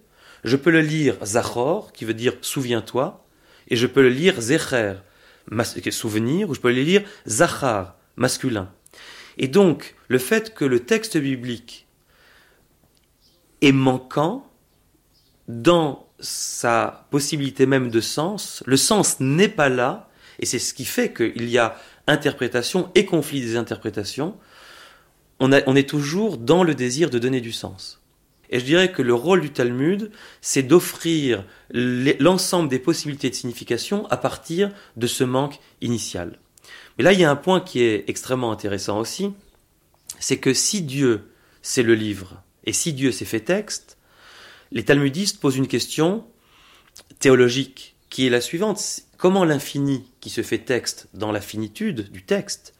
je 0.44 0.56
peux 0.56 0.70
le 0.70 0.80
lire 0.80 1.16
Zachor, 1.24 1.92
qui 1.92 2.04
veut 2.04 2.14
dire 2.14 2.34
souviens-toi, 2.40 3.26
et 3.68 3.76
je 3.76 3.86
peux 3.86 4.02
le 4.02 4.08
lire 4.08 4.40
Zecher, 4.40 4.94
souvenir, 5.90 6.50
ou 6.50 6.54
je 6.54 6.60
peux 6.60 6.72
le 6.72 6.82
lire 6.82 7.02
Zachar, 7.26 7.96
masculin. 8.16 8.70
Et 9.38 9.48
donc, 9.48 9.94
le 10.08 10.18
fait 10.18 10.54
que 10.54 10.64
le 10.64 10.80
texte 10.80 11.16
biblique 11.16 11.86
est 13.60 13.72
manquant 13.72 14.46
dans 15.48 16.08
sa 16.18 17.06
possibilité 17.10 17.66
même 17.66 17.90
de 17.90 18.00
sens, 18.00 18.62
le 18.66 18.76
sens 18.76 19.20
n'est 19.20 19.48
pas 19.48 19.68
là, 19.68 20.10
et 20.38 20.46
c'est 20.46 20.58
ce 20.58 20.74
qui 20.74 20.84
fait 20.84 21.12
qu'il 21.12 21.48
y 21.48 21.58
a 21.58 21.76
interprétation 22.06 22.90
et 22.94 23.04
conflit 23.04 23.40
des 23.40 23.56
interprétations, 23.56 24.36
on, 25.38 25.50
on 25.66 25.76
est 25.76 25.88
toujours 25.88 26.36
dans 26.36 26.64
le 26.64 26.74
désir 26.74 27.10
de 27.10 27.18
donner 27.18 27.40
du 27.40 27.52
sens. 27.52 27.99
Et 28.50 28.58
je 28.58 28.64
dirais 28.64 28.90
que 28.90 29.02
le 29.02 29.14
rôle 29.14 29.40
du 29.40 29.50
Talmud, 29.50 30.10
c'est 30.40 30.64
d'offrir 30.64 31.44
l'ensemble 31.72 32.68
des 32.68 32.80
possibilités 32.80 33.30
de 33.30 33.34
signification 33.34 34.06
à 34.08 34.16
partir 34.16 34.70
de 34.96 35.06
ce 35.06 35.24
manque 35.24 35.60
initial. 35.80 36.38
Mais 36.98 37.04
là, 37.04 37.12
il 37.12 37.20
y 37.20 37.24
a 37.24 37.30
un 37.30 37.36
point 37.36 37.60
qui 37.60 37.82
est 37.82 38.04
extrêmement 38.08 38.50
intéressant 38.50 38.98
aussi, 38.98 39.32
c'est 40.18 40.38
que 40.38 40.52
si 40.52 40.82
Dieu, 40.82 41.30
c'est 41.62 41.84
le 41.84 41.94
livre, 41.94 42.42
et 42.64 42.72
si 42.72 42.92
Dieu 42.92 43.12
s'est 43.12 43.24
fait 43.24 43.40
texte, 43.40 43.96
les 44.72 44.84
talmudistes 44.84 45.40
posent 45.40 45.56
une 45.56 45.68
question 45.68 46.26
théologique 47.20 47.96
qui 48.10 48.26
est 48.26 48.30
la 48.30 48.40
suivante. 48.40 48.82
Comment 49.16 49.44
l'infini 49.44 50.04
qui 50.20 50.30
se 50.30 50.42
fait 50.42 50.58
texte 50.58 51.08
dans 51.14 51.32
la 51.32 51.40
finitude 51.40 52.10
du 52.10 52.24
texte 52.24 52.74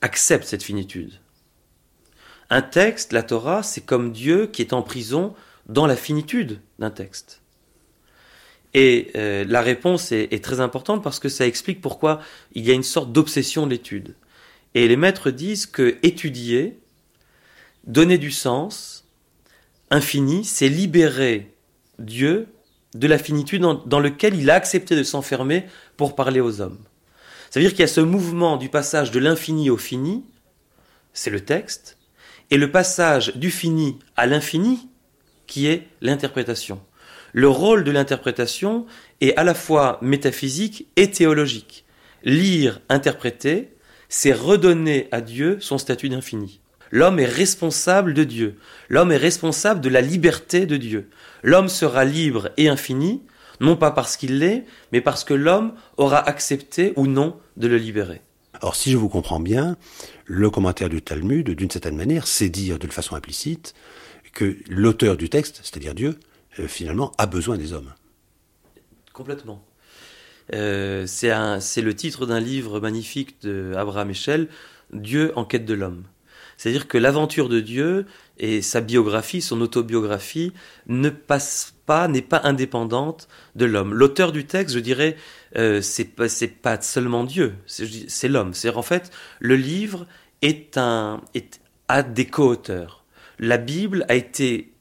accepte 0.00 0.44
cette 0.44 0.62
finitude? 0.62 1.21
Un 2.52 2.60
texte, 2.60 3.14
la 3.14 3.22
Torah, 3.22 3.62
c'est 3.62 3.80
comme 3.80 4.12
Dieu 4.12 4.46
qui 4.46 4.60
est 4.60 4.74
en 4.74 4.82
prison 4.82 5.34
dans 5.66 5.86
la 5.86 5.96
finitude 5.96 6.60
d'un 6.78 6.90
texte. 6.90 7.40
Et 8.74 9.10
euh, 9.16 9.46
la 9.48 9.62
réponse 9.62 10.12
est, 10.12 10.44
très 10.44 10.60
importante 10.60 11.02
parce 11.02 11.18
que 11.18 11.30
ça 11.30 11.46
explique 11.46 11.80
pourquoi 11.80 12.20
il 12.52 12.66
y 12.66 12.70
a 12.70 12.74
une 12.74 12.82
sorte 12.82 13.10
d'obsession 13.10 13.64
de 13.64 13.70
l'étude. 13.70 14.16
Et 14.74 14.86
les 14.86 14.96
maîtres 14.96 15.30
disent 15.30 15.64
que 15.64 15.96
étudier, 16.02 16.78
donner 17.86 18.18
du 18.18 18.30
sens, 18.30 19.06
infini, 19.90 20.44
c'est 20.44 20.68
libérer 20.68 21.54
Dieu 21.98 22.48
de 22.94 23.06
la 23.06 23.16
finitude 23.16 23.62
dans, 23.62 23.74
dans 23.74 24.00
lequel 24.00 24.34
il 24.34 24.50
a 24.50 24.54
accepté 24.56 24.94
de 24.94 25.04
s'enfermer 25.04 25.64
pour 25.96 26.14
parler 26.14 26.40
aux 26.40 26.60
hommes. 26.60 26.80
Ça 27.48 27.60
veut 27.60 27.64
dire 27.64 27.70
qu'il 27.70 27.80
y 27.80 27.84
a 27.84 27.88
ce 27.88 28.02
mouvement 28.02 28.58
du 28.58 28.68
passage 28.68 29.10
de 29.10 29.20
l'infini 29.20 29.70
au 29.70 29.78
fini, 29.78 30.26
c'est 31.14 31.30
le 31.30 31.40
texte, 31.40 31.96
et 32.50 32.56
le 32.56 32.70
passage 32.70 33.36
du 33.36 33.50
fini 33.50 33.98
à 34.16 34.26
l'infini 34.26 34.88
qui 35.46 35.66
est 35.66 35.86
l'interprétation. 36.00 36.80
Le 37.32 37.48
rôle 37.48 37.84
de 37.84 37.90
l'interprétation 37.90 38.86
est 39.20 39.36
à 39.36 39.44
la 39.44 39.54
fois 39.54 39.98
métaphysique 40.02 40.88
et 40.96 41.10
théologique. 41.10 41.84
Lire, 42.24 42.80
interpréter, 42.88 43.72
c'est 44.08 44.32
redonner 44.32 45.08
à 45.12 45.20
Dieu 45.20 45.56
son 45.60 45.78
statut 45.78 46.08
d'infini. 46.08 46.60
L'homme 46.90 47.18
est 47.18 47.24
responsable 47.24 48.12
de 48.12 48.24
Dieu. 48.24 48.58
L'homme 48.90 49.12
est 49.12 49.16
responsable 49.16 49.80
de 49.80 49.88
la 49.88 50.02
liberté 50.02 50.66
de 50.66 50.76
Dieu. 50.76 51.08
L'homme 51.42 51.68
sera 51.68 52.04
libre 52.04 52.50
et 52.58 52.68
infini, 52.68 53.22
non 53.60 53.76
pas 53.76 53.90
parce 53.90 54.18
qu'il 54.18 54.38
l'est, 54.38 54.66
mais 54.92 55.00
parce 55.00 55.24
que 55.24 55.32
l'homme 55.32 55.72
aura 55.96 56.18
accepté 56.18 56.92
ou 56.96 57.06
non 57.06 57.38
de 57.56 57.66
le 57.66 57.78
libérer. 57.78 58.20
Or, 58.62 58.76
si 58.76 58.92
je 58.92 58.96
vous 58.96 59.08
comprends 59.08 59.40
bien, 59.40 59.76
le 60.24 60.48
commentaire 60.48 60.88
du 60.88 61.02
Talmud, 61.02 61.50
d'une 61.50 61.70
certaine 61.70 61.96
manière, 61.96 62.28
c'est 62.28 62.48
dire 62.48 62.78
d'une 62.78 62.92
façon 62.92 63.16
implicite 63.16 63.74
que 64.32 64.56
l'auteur 64.68 65.16
du 65.16 65.28
texte, 65.28 65.60
c'est-à-dire 65.62 65.94
Dieu, 65.94 66.18
euh, 66.60 66.68
finalement, 66.68 67.12
a 67.18 67.26
besoin 67.26 67.58
des 67.58 67.72
hommes. 67.72 67.92
Complètement. 69.12 69.64
Euh, 70.54 71.06
c'est 71.06 71.82
le 71.82 71.94
titre 71.94 72.24
d'un 72.24 72.40
livre 72.40 72.78
magnifique 72.78 73.42
d'Abraham 73.42 74.10
Echel, 74.10 74.48
Dieu 74.92 75.32
en 75.36 75.44
quête 75.44 75.64
de 75.64 75.74
l'homme. 75.74 76.04
C'est-à-dire 76.56 76.86
que 76.86 76.98
l'aventure 76.98 77.48
de 77.48 77.58
Dieu 77.58 78.06
et 78.38 78.62
sa 78.62 78.80
biographie, 78.80 79.40
son 79.40 79.60
autobiographie, 79.60 80.52
ne 80.86 81.10
passe 81.10 81.74
pas, 81.86 82.08
n'est 82.08 82.22
pas 82.22 82.40
indépendante 82.44 83.28
de 83.54 83.64
l'homme. 83.64 83.94
L'auteur 83.94 84.32
du 84.32 84.46
texte, 84.46 84.74
je 84.74 84.80
dirais, 84.80 85.16
euh, 85.56 85.80
c'est 85.82 86.04
pas, 86.04 86.80
seulement 86.80 87.24
Dieu, 87.24 87.54
c'est 87.66 88.28
l'homme. 88.28 88.54
C'est 88.54 88.70
en 88.70 88.82
fait 88.82 89.10
le 89.40 89.56
livre 89.56 90.06
est 90.40 90.76
un 90.78 91.20
est 91.34 91.60
a 91.88 92.02
des 92.02 92.26
co-auteurs. 92.26 93.04
La 93.38 93.58
Bible 93.58 94.06
a 94.08 94.14
été 94.14 94.72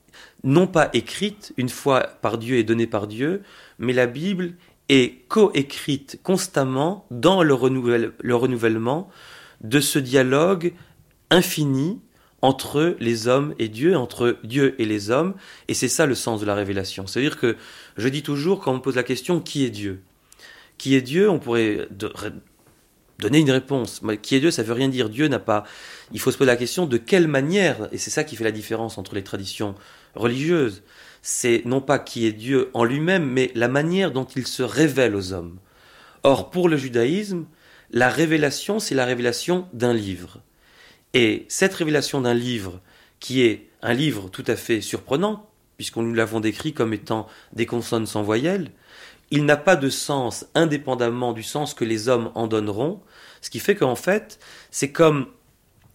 non 0.43 0.67
pas 0.67 0.89
écrite 0.93 1.53
une 1.57 1.69
fois 1.69 2.01
par 2.21 2.37
Dieu 2.37 2.57
et 2.57 2.63
donnée 2.63 2.87
par 2.87 3.07
Dieu, 3.07 3.43
mais 3.79 3.93
la 3.93 4.07
Bible 4.07 4.53
est 4.89 5.27
co-écrite 5.27 6.19
constamment 6.23 7.05
dans 7.11 7.43
le, 7.43 8.13
le 8.19 8.35
renouvellement 8.35 9.09
de 9.61 9.79
ce 9.79 9.99
dialogue 9.99 10.73
infini 11.29 11.99
entre 12.41 12.95
les 12.99 13.27
hommes 13.27 13.53
et 13.59 13.67
Dieu, 13.67 13.95
entre 13.95 14.37
Dieu 14.43 14.75
et 14.79 14.85
les 14.85 15.11
hommes, 15.11 15.35
et 15.67 15.73
c'est 15.73 15.87
ça 15.87 16.05
le 16.05 16.15
sens 16.15 16.41
de 16.41 16.45
la 16.45 16.55
révélation. 16.55 17.07
C'est-à-dire 17.07 17.37
que 17.37 17.55
je 17.97 18.07
dis 18.07 18.23
toujours, 18.23 18.59
quand 18.59 18.71
on 18.71 18.75
me 18.75 18.81
pose 18.81 18.95
la 18.95 19.03
question 19.03 19.39
qui 19.39 19.63
est 19.63 19.69
Dieu? 19.69 20.01
Qui 20.77 20.95
est 20.95 21.01
Dieu? 21.01 21.29
On 21.29 21.37
pourrait 21.37 21.87
donner 23.19 23.39
une 23.39 23.51
réponse. 23.51 24.01
Qui 24.23 24.35
est 24.35 24.39
Dieu 24.39 24.49
Ça 24.49 24.63
veut 24.63 24.73
rien 24.73 24.89
dire. 24.89 25.09
Dieu 25.09 25.27
n'a 25.27 25.37
pas. 25.39 25.63
Il 26.11 26.19
faut 26.19 26.31
se 26.31 26.37
poser 26.37 26.47
la 26.47 26.57
question 26.57 26.87
de 26.87 26.97
quelle 26.97 27.27
manière, 27.27 27.87
et 27.91 27.99
c'est 27.99 28.09
ça 28.09 28.23
qui 28.23 28.35
fait 28.35 28.43
la 28.43 28.51
différence 28.51 28.97
entre 28.97 29.13
les 29.13 29.23
traditions 29.23 29.75
religieuses. 30.15 30.81
C'est 31.21 31.61
non 31.65 31.81
pas 31.81 31.99
qui 31.99 32.25
est 32.25 32.31
Dieu 32.31 32.71
en 32.73 32.83
lui-même, 32.83 33.25
mais 33.25 33.51
la 33.53 33.67
manière 33.67 34.11
dont 34.11 34.25
il 34.25 34.47
se 34.47 34.63
révèle 34.63 35.15
aux 35.15 35.33
hommes. 35.33 35.59
Or, 36.23 36.49
pour 36.49 36.67
le 36.67 36.77
judaïsme, 36.77 37.45
la 37.91 38.09
révélation, 38.09 38.79
c'est 38.79 38.95
la 38.95 39.05
révélation 39.05 39.67
d'un 39.73 39.93
livre. 39.93 40.41
Et 41.13 41.45
cette 41.49 41.73
révélation 41.73 42.21
d'un 42.21 42.33
livre, 42.33 42.79
qui 43.19 43.41
est 43.41 43.69
un 43.81 43.93
livre 43.93 44.29
tout 44.29 44.43
à 44.47 44.55
fait 44.55 44.81
surprenant, 44.81 45.49
puisqu'on 45.77 46.03
nous 46.03 46.13
l'avons 46.13 46.39
décrit 46.39 46.73
comme 46.73 46.93
étant 46.93 47.27
des 47.53 47.65
consonnes 47.65 48.05
sans 48.05 48.23
voyelles, 48.23 48.71
il 49.31 49.45
n'a 49.45 49.57
pas 49.57 49.75
de 49.75 49.89
sens 49.89 50.45
indépendamment 50.55 51.33
du 51.33 51.43
sens 51.43 51.73
que 51.73 51.85
les 51.85 52.09
hommes 52.09 52.31
en 52.35 52.47
donneront, 52.47 53.01
ce 53.41 53.49
qui 53.49 53.59
fait 53.59 53.75
qu'en 53.75 53.95
fait, 53.95 54.39
c'est 54.69 54.91
comme 54.91 55.27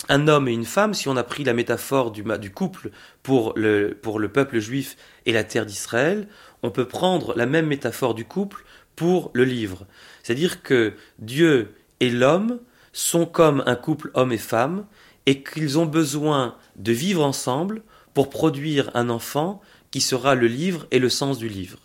un 0.09 0.29
homme 0.29 0.49
et 0.49 0.53
une 0.53 0.65
femme, 0.65 0.95
si 0.95 1.09
on 1.09 1.17
a 1.17 1.23
pris 1.23 1.45
la 1.45 1.53
métaphore 1.53 2.11
du, 2.11 2.25
du 2.41 2.51
couple 2.51 2.91
pour 3.23 3.53
le, 3.57 3.97
pour 4.01 4.19
le 4.19 4.29
peuple 4.31 4.59
juif 4.59 4.97
et 5.27 5.33
la 5.33 5.45
terre 5.45 5.67
d'Israël, 5.67 6.29
on 6.63 6.71
peut 6.71 6.87
prendre 6.87 7.35
la 7.37 7.47
même 7.47 7.67
métaphore 7.67 8.15
du 8.15 8.25
couple 8.25 8.65
pour 8.95 9.31
le 9.35 9.45
livre. 9.45 9.87
C'est-à-dire 10.23 10.63
que 10.63 10.95
Dieu 11.19 11.75
et 12.01 12.11
l'homme 12.11 12.61
sont 12.97 13.27
comme 13.27 13.63
un 13.67 13.77
couple 13.77 14.11
homme 14.15 14.33
et 14.33 14.39
femme, 14.39 14.87
et 15.27 15.43
qu'ils 15.43 15.79
ont 15.79 15.85
besoin 15.85 16.57
de 16.77 16.93
vivre 16.93 17.23
ensemble 17.23 17.83
pour 18.15 18.31
produire 18.31 18.91
un 18.95 19.11
enfant 19.11 19.61
qui 19.91 20.01
sera 20.01 20.35
le 20.35 20.47
livre 20.47 20.87
et 20.91 20.99
le 20.99 21.11
sens 21.11 21.37
du 21.37 21.49
livre. 21.49 21.79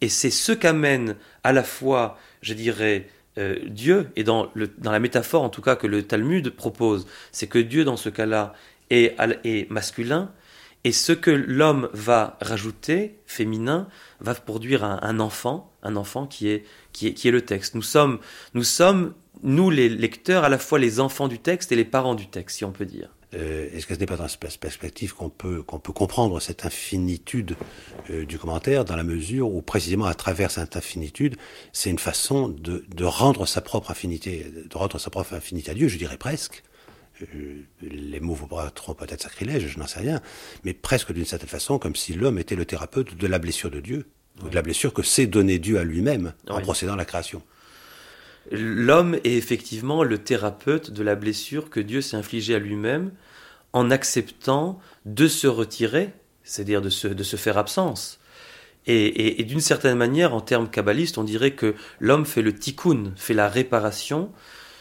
Et 0.00 0.08
c'est 0.08 0.30
ce 0.30 0.52
qu'amène 0.52 1.16
à 1.42 1.52
la 1.52 1.64
fois, 1.64 2.18
je 2.40 2.54
dirais, 2.54 3.08
euh, 3.36 3.58
Dieu, 3.66 4.08
et 4.16 4.24
dans, 4.24 4.50
le, 4.54 4.68
dans 4.78 4.90
la 4.90 5.00
métaphore 5.00 5.42
en 5.42 5.50
tout 5.50 5.60
cas 5.60 5.76
que 5.76 5.86
le 5.86 6.02
Talmud 6.02 6.48
propose, 6.48 7.06
c'est 7.30 7.46
que 7.46 7.58
Dieu 7.58 7.84
dans 7.84 7.98
ce 7.98 8.08
cas-là 8.08 8.54
est, 8.88 9.16
est 9.44 9.70
masculin, 9.70 10.32
et 10.84 10.92
ce 10.92 11.12
que 11.12 11.30
l'homme 11.30 11.90
va 11.92 12.38
rajouter, 12.40 13.18
féminin, 13.26 13.86
va 14.20 14.34
produire 14.34 14.82
un, 14.82 14.98
un, 15.02 15.20
enfant, 15.20 15.74
un 15.82 15.96
enfant 15.96 16.26
qui 16.26 16.48
est, 16.48 16.64
qui 16.92 17.08
est, 17.08 17.12
qui 17.12 17.28
est 17.28 17.32
le 17.32 17.42
texte. 17.42 17.74
Nous 17.74 17.82
sommes, 17.82 18.18
nous 18.54 18.64
sommes 18.64 19.12
nous, 19.42 19.70
les 19.70 19.88
lecteurs, 19.88 20.44
à 20.44 20.48
la 20.48 20.58
fois 20.58 20.78
les 20.78 21.00
enfants 21.00 21.28
du 21.28 21.38
texte 21.38 21.72
et 21.72 21.76
les 21.76 21.84
parents 21.84 22.14
du 22.14 22.28
texte, 22.28 22.58
si 22.58 22.64
on 22.64 22.72
peut 22.72 22.86
dire. 22.86 23.10
Euh, 23.34 23.68
Est-ce 23.72 23.86
que 23.86 23.94
ce 23.94 24.00
n'est 24.00 24.06
pas 24.06 24.16
dans 24.16 24.28
cette 24.28 24.58
perspective 24.60 25.14
qu'on 25.14 25.28
peut, 25.28 25.62
qu'on 25.62 25.78
peut 25.78 25.92
comprendre 25.92 26.40
cette 26.40 26.64
infinitude 26.64 27.56
euh, 28.10 28.24
du 28.24 28.38
commentaire, 28.38 28.84
dans 28.84 28.96
la 28.96 29.02
mesure 29.02 29.52
où, 29.52 29.60
précisément, 29.60 30.06
à 30.06 30.14
travers 30.14 30.50
cette 30.50 30.76
infinitude, 30.76 31.36
c'est 31.72 31.90
une 31.90 31.98
façon 31.98 32.48
de, 32.48 32.84
de, 32.94 33.04
rendre 33.04 33.46
sa 33.46 33.60
propre 33.60 33.90
affinité, 33.90 34.46
de 34.70 34.76
rendre 34.76 34.98
sa 34.98 35.10
propre 35.10 35.34
affinité 35.34 35.72
à 35.72 35.74
Dieu, 35.74 35.88
je 35.88 35.98
dirais 35.98 36.18
presque. 36.18 36.62
Euh, 37.22 37.62
les 37.80 38.20
mots 38.20 38.34
vont 38.34 38.48
trop 38.74 38.94
peut-être 38.94 39.22
sacrilèges, 39.22 39.68
je 39.68 39.78
n'en 39.78 39.86
sais 39.86 40.00
rien, 40.00 40.20
mais 40.64 40.74
presque 40.74 41.12
d'une 41.12 41.24
certaine 41.24 41.48
façon, 41.48 41.78
comme 41.78 41.96
si 41.96 42.12
l'homme 42.12 42.38
était 42.38 42.56
le 42.56 42.64
thérapeute 42.64 43.16
de 43.16 43.26
la 43.26 43.38
blessure 43.38 43.70
de 43.70 43.80
Dieu, 43.80 44.06
ou 44.42 44.48
de 44.48 44.54
la 44.54 44.62
blessure 44.62 44.92
que 44.92 45.02
s'est 45.02 45.26
donné 45.26 45.58
Dieu 45.58 45.78
à 45.78 45.84
lui-même 45.84 46.34
en 46.48 46.60
procédant 46.60 46.94
à 46.94 46.96
la 46.96 47.04
création. 47.04 47.42
L'homme 48.50 49.14
est 49.24 49.34
effectivement 49.34 50.02
le 50.02 50.18
thérapeute 50.18 50.90
de 50.90 51.02
la 51.02 51.14
blessure 51.14 51.70
que 51.70 51.80
Dieu 51.80 52.00
s'est 52.00 52.16
infligée 52.16 52.54
à 52.54 52.58
lui-même 52.58 53.12
en 53.72 53.90
acceptant 53.90 54.78
de 55.06 55.26
se 55.28 55.46
retirer, 55.46 56.10
c'est-à-dire 56.42 56.82
de 56.82 56.90
se, 56.90 57.08
de 57.08 57.22
se 57.22 57.36
faire 57.36 57.58
absence. 57.58 58.20
Et, 58.86 59.42
d'une 59.44 59.60
certaine 59.60 59.96
manière, 59.96 60.34
en 60.34 60.42
termes 60.42 60.68
kabbalistes, 60.68 61.16
on 61.16 61.24
dirait 61.24 61.52
que 61.52 61.74
l'homme 62.00 62.26
fait 62.26 62.42
le 62.42 62.54
tikkun, 62.54 63.12
fait 63.16 63.32
la 63.32 63.48
réparation 63.48 64.30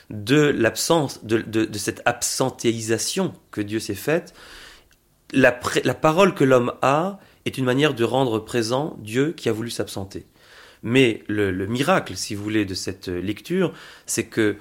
de 0.09 0.41
l'absence, 0.41 1.24
de, 1.24 1.38
de, 1.38 1.64
de, 1.64 1.78
cette 1.78 2.01
absentéisation 2.03 3.34
que 3.51 3.61
Dieu 3.61 3.80
s'est 3.80 3.95
faite. 3.95 4.34
La, 5.32 5.57
la 5.86 5.93
parole 5.93 6.36
que 6.36 6.43
l'homme 6.43 6.74
a 6.82 7.20
est 7.45 7.57
une 7.57 7.64
manière 7.64 7.93
de 7.93 8.03
rendre 8.03 8.39
présent 8.39 8.97
Dieu 8.99 9.32
qui 9.32 9.47
a 9.47 9.53
voulu 9.53 9.70
s'absenter. 9.70 10.26
Mais 10.84 11.23
le, 11.27 11.51
le, 11.51 11.65
miracle, 11.65 12.15
si 12.15 12.36
vous 12.36 12.43
voulez, 12.43 12.65
de 12.65 12.73
cette 12.73 13.07
lecture, 13.07 13.73
c'est 14.05 14.25
que 14.25 14.57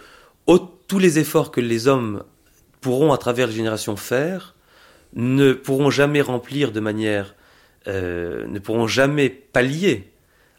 tous 0.93 0.99
les 0.99 1.19
efforts 1.19 1.51
que 1.51 1.63
les 1.63 1.89
hommes 1.89 2.23
pourront 2.83 3.15
à 3.15 3.17
travers 3.17 3.47
les 3.47 3.55
générations 3.55 3.97
faire 3.97 4.55
ne 5.15 5.55
pourront 5.55 5.89
jamais 5.89 6.21
remplir 6.21 6.71
de 6.71 6.81
manière, 6.81 7.35
euh, 7.87 8.47
ne 8.47 8.59
pourront 8.59 8.87
jamais 8.87 9.31
pallier 9.31 10.11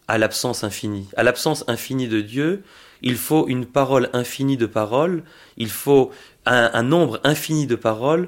à 0.08 0.18
l'absence 0.18 0.64
infinie. 0.64 1.08
À 1.16 1.22
l'absence 1.22 1.64
infinie 1.68 2.08
de 2.08 2.22
Dieu, 2.22 2.64
il 3.04 3.16
faut 3.16 3.48
une 3.48 3.68
parole 3.68 4.10
infinie 4.14 4.58
de 4.58 4.66
paroles, 4.66 5.24
il 5.58 5.70
faut 5.70 6.12
un 6.46 6.82
nombre 6.82 7.22
infini 7.24 7.68
de 7.68 7.76
paroles 7.76 8.28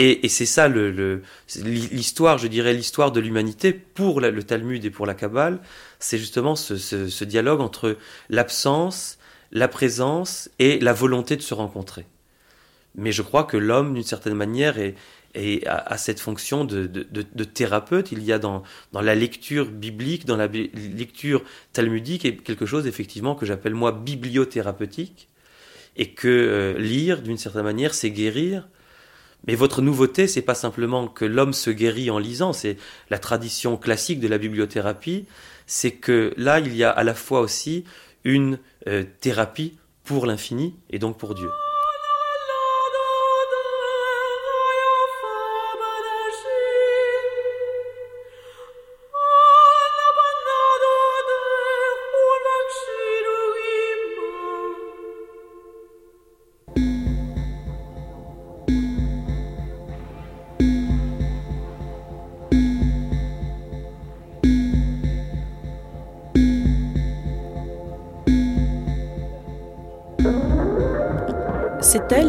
et, 0.00 0.24
et 0.24 0.28
c'est 0.30 0.46
ça 0.46 0.66
l'histoire, 0.66 2.38
je 2.38 2.46
dirais 2.46 2.72
l'histoire 2.72 3.12
de 3.12 3.20
l'humanité 3.20 3.74
pour 3.74 4.22
le 4.22 4.42
Talmud 4.42 4.82
et 4.82 4.88
pour 4.88 5.04
la 5.04 5.12
Kabbale, 5.12 5.60
c'est 5.98 6.16
justement 6.16 6.56
ce, 6.56 7.24
dialogue 7.24 7.60
entre 7.60 7.98
l'absence, 8.30 9.18
la 9.52 9.68
présence 9.68 10.48
et 10.58 10.78
la 10.78 10.94
volonté 10.94 11.36
de 11.36 11.42
se 11.42 11.52
rencontrer. 11.52 12.06
Mais 12.94 13.12
je 13.12 13.20
crois 13.20 13.44
que 13.44 13.58
l'homme, 13.58 13.92
d'une 13.92 14.02
certaine 14.02 14.32
manière, 14.32 14.78
est, 14.78 14.94
a, 15.66 15.76
a, 15.76 15.98
cette 15.98 16.18
fonction 16.18 16.64
de, 16.64 16.86
thérapeute. 17.44 18.10
Il 18.10 18.24
y 18.24 18.32
a 18.32 18.38
dans, 18.38 18.62
dans 18.92 19.02
la 19.02 19.14
lecture 19.14 19.66
biblique, 19.66 20.24
dans 20.24 20.38
la 20.38 20.46
lecture 20.46 21.42
talmudique, 21.74 22.42
quelque 22.42 22.64
chose 22.64 22.86
effectivement 22.86 23.34
que 23.34 23.44
j'appelle 23.44 23.74
moi 23.74 23.92
bibliothérapeutique, 23.92 25.28
et 25.96 26.14
que 26.14 26.26
euh, 26.26 26.78
lire, 26.78 27.20
d'une 27.20 27.36
certaine 27.36 27.64
manière, 27.64 27.92
c'est 27.92 28.10
guérir 28.10 28.66
mais 29.46 29.54
votre 29.54 29.82
nouveauté, 29.82 30.26
c'est 30.26 30.42
pas 30.42 30.54
simplement 30.54 31.08
que 31.08 31.24
l'homme 31.24 31.52
se 31.52 31.70
guérit 31.70 32.10
en 32.10 32.18
lisant, 32.18 32.52
c'est 32.52 32.76
la 33.08 33.18
tradition 33.18 33.76
classique 33.76 34.20
de 34.20 34.28
la 34.28 34.38
bibliothérapie, 34.38 35.26
c'est 35.66 35.92
que 35.92 36.34
là, 36.36 36.58
il 36.60 36.76
y 36.76 36.84
a 36.84 36.90
à 36.90 37.04
la 37.04 37.14
fois 37.14 37.40
aussi 37.40 37.84
une 38.24 38.58
euh, 38.86 39.04
thérapie 39.20 39.78
pour 40.04 40.26
l'infini 40.26 40.74
et 40.90 40.98
donc 40.98 41.16
pour 41.16 41.34
Dieu. 41.34 41.48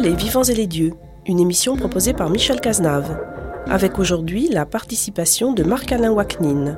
Les 0.02 0.16
Vivants 0.16 0.42
et 0.42 0.54
les 0.54 0.66
Dieux, 0.66 0.94
une 1.26 1.38
émission 1.38 1.76
proposée 1.76 2.12
par 2.12 2.28
Michel 2.28 2.60
Cazenave, 2.60 3.16
avec 3.68 4.00
aujourd'hui 4.00 4.48
la 4.48 4.66
participation 4.66 5.52
de 5.52 5.62
Marc-Alain 5.62 6.10
Wacnin. 6.10 6.76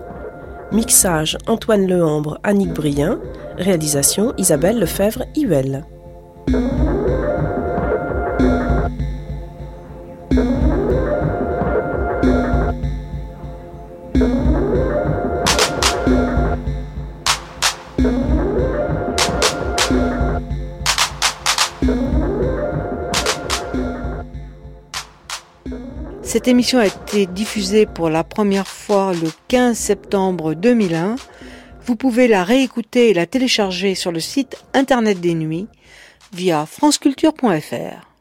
Mixage 0.73 1.39
Antoine 1.47 1.87
Lehambre, 1.87 2.39
Annick 2.43 2.75
Brien, 2.75 3.19
réalisation 3.57 4.35
Isabelle 4.37 4.79
Lefebvre-Huel. 4.79 5.87
Cette 26.45 26.51
émission 26.51 26.79
a 26.79 26.89
été 26.89 27.25
diffusée 27.25 27.87
pour 27.87 28.11
la 28.11 28.23
première 28.23 28.69
fois 28.69 29.15
le 29.15 29.31
15 29.49 29.79
septembre 29.79 30.53
2001. 30.53 31.17
Vous 31.87 31.97
pouvez 31.97 32.29
la 32.29 32.45
réécouter 32.45 33.09
et 33.09 33.15
la 33.15 33.25
télécharger 33.25 33.95
sur 33.95 34.13
le 34.13 34.21
site 34.21 34.63
internet 34.75 35.23
des 35.23 35.33
nuits 35.33 35.69
via 36.35 36.67
franceculture.fr. 36.67 38.14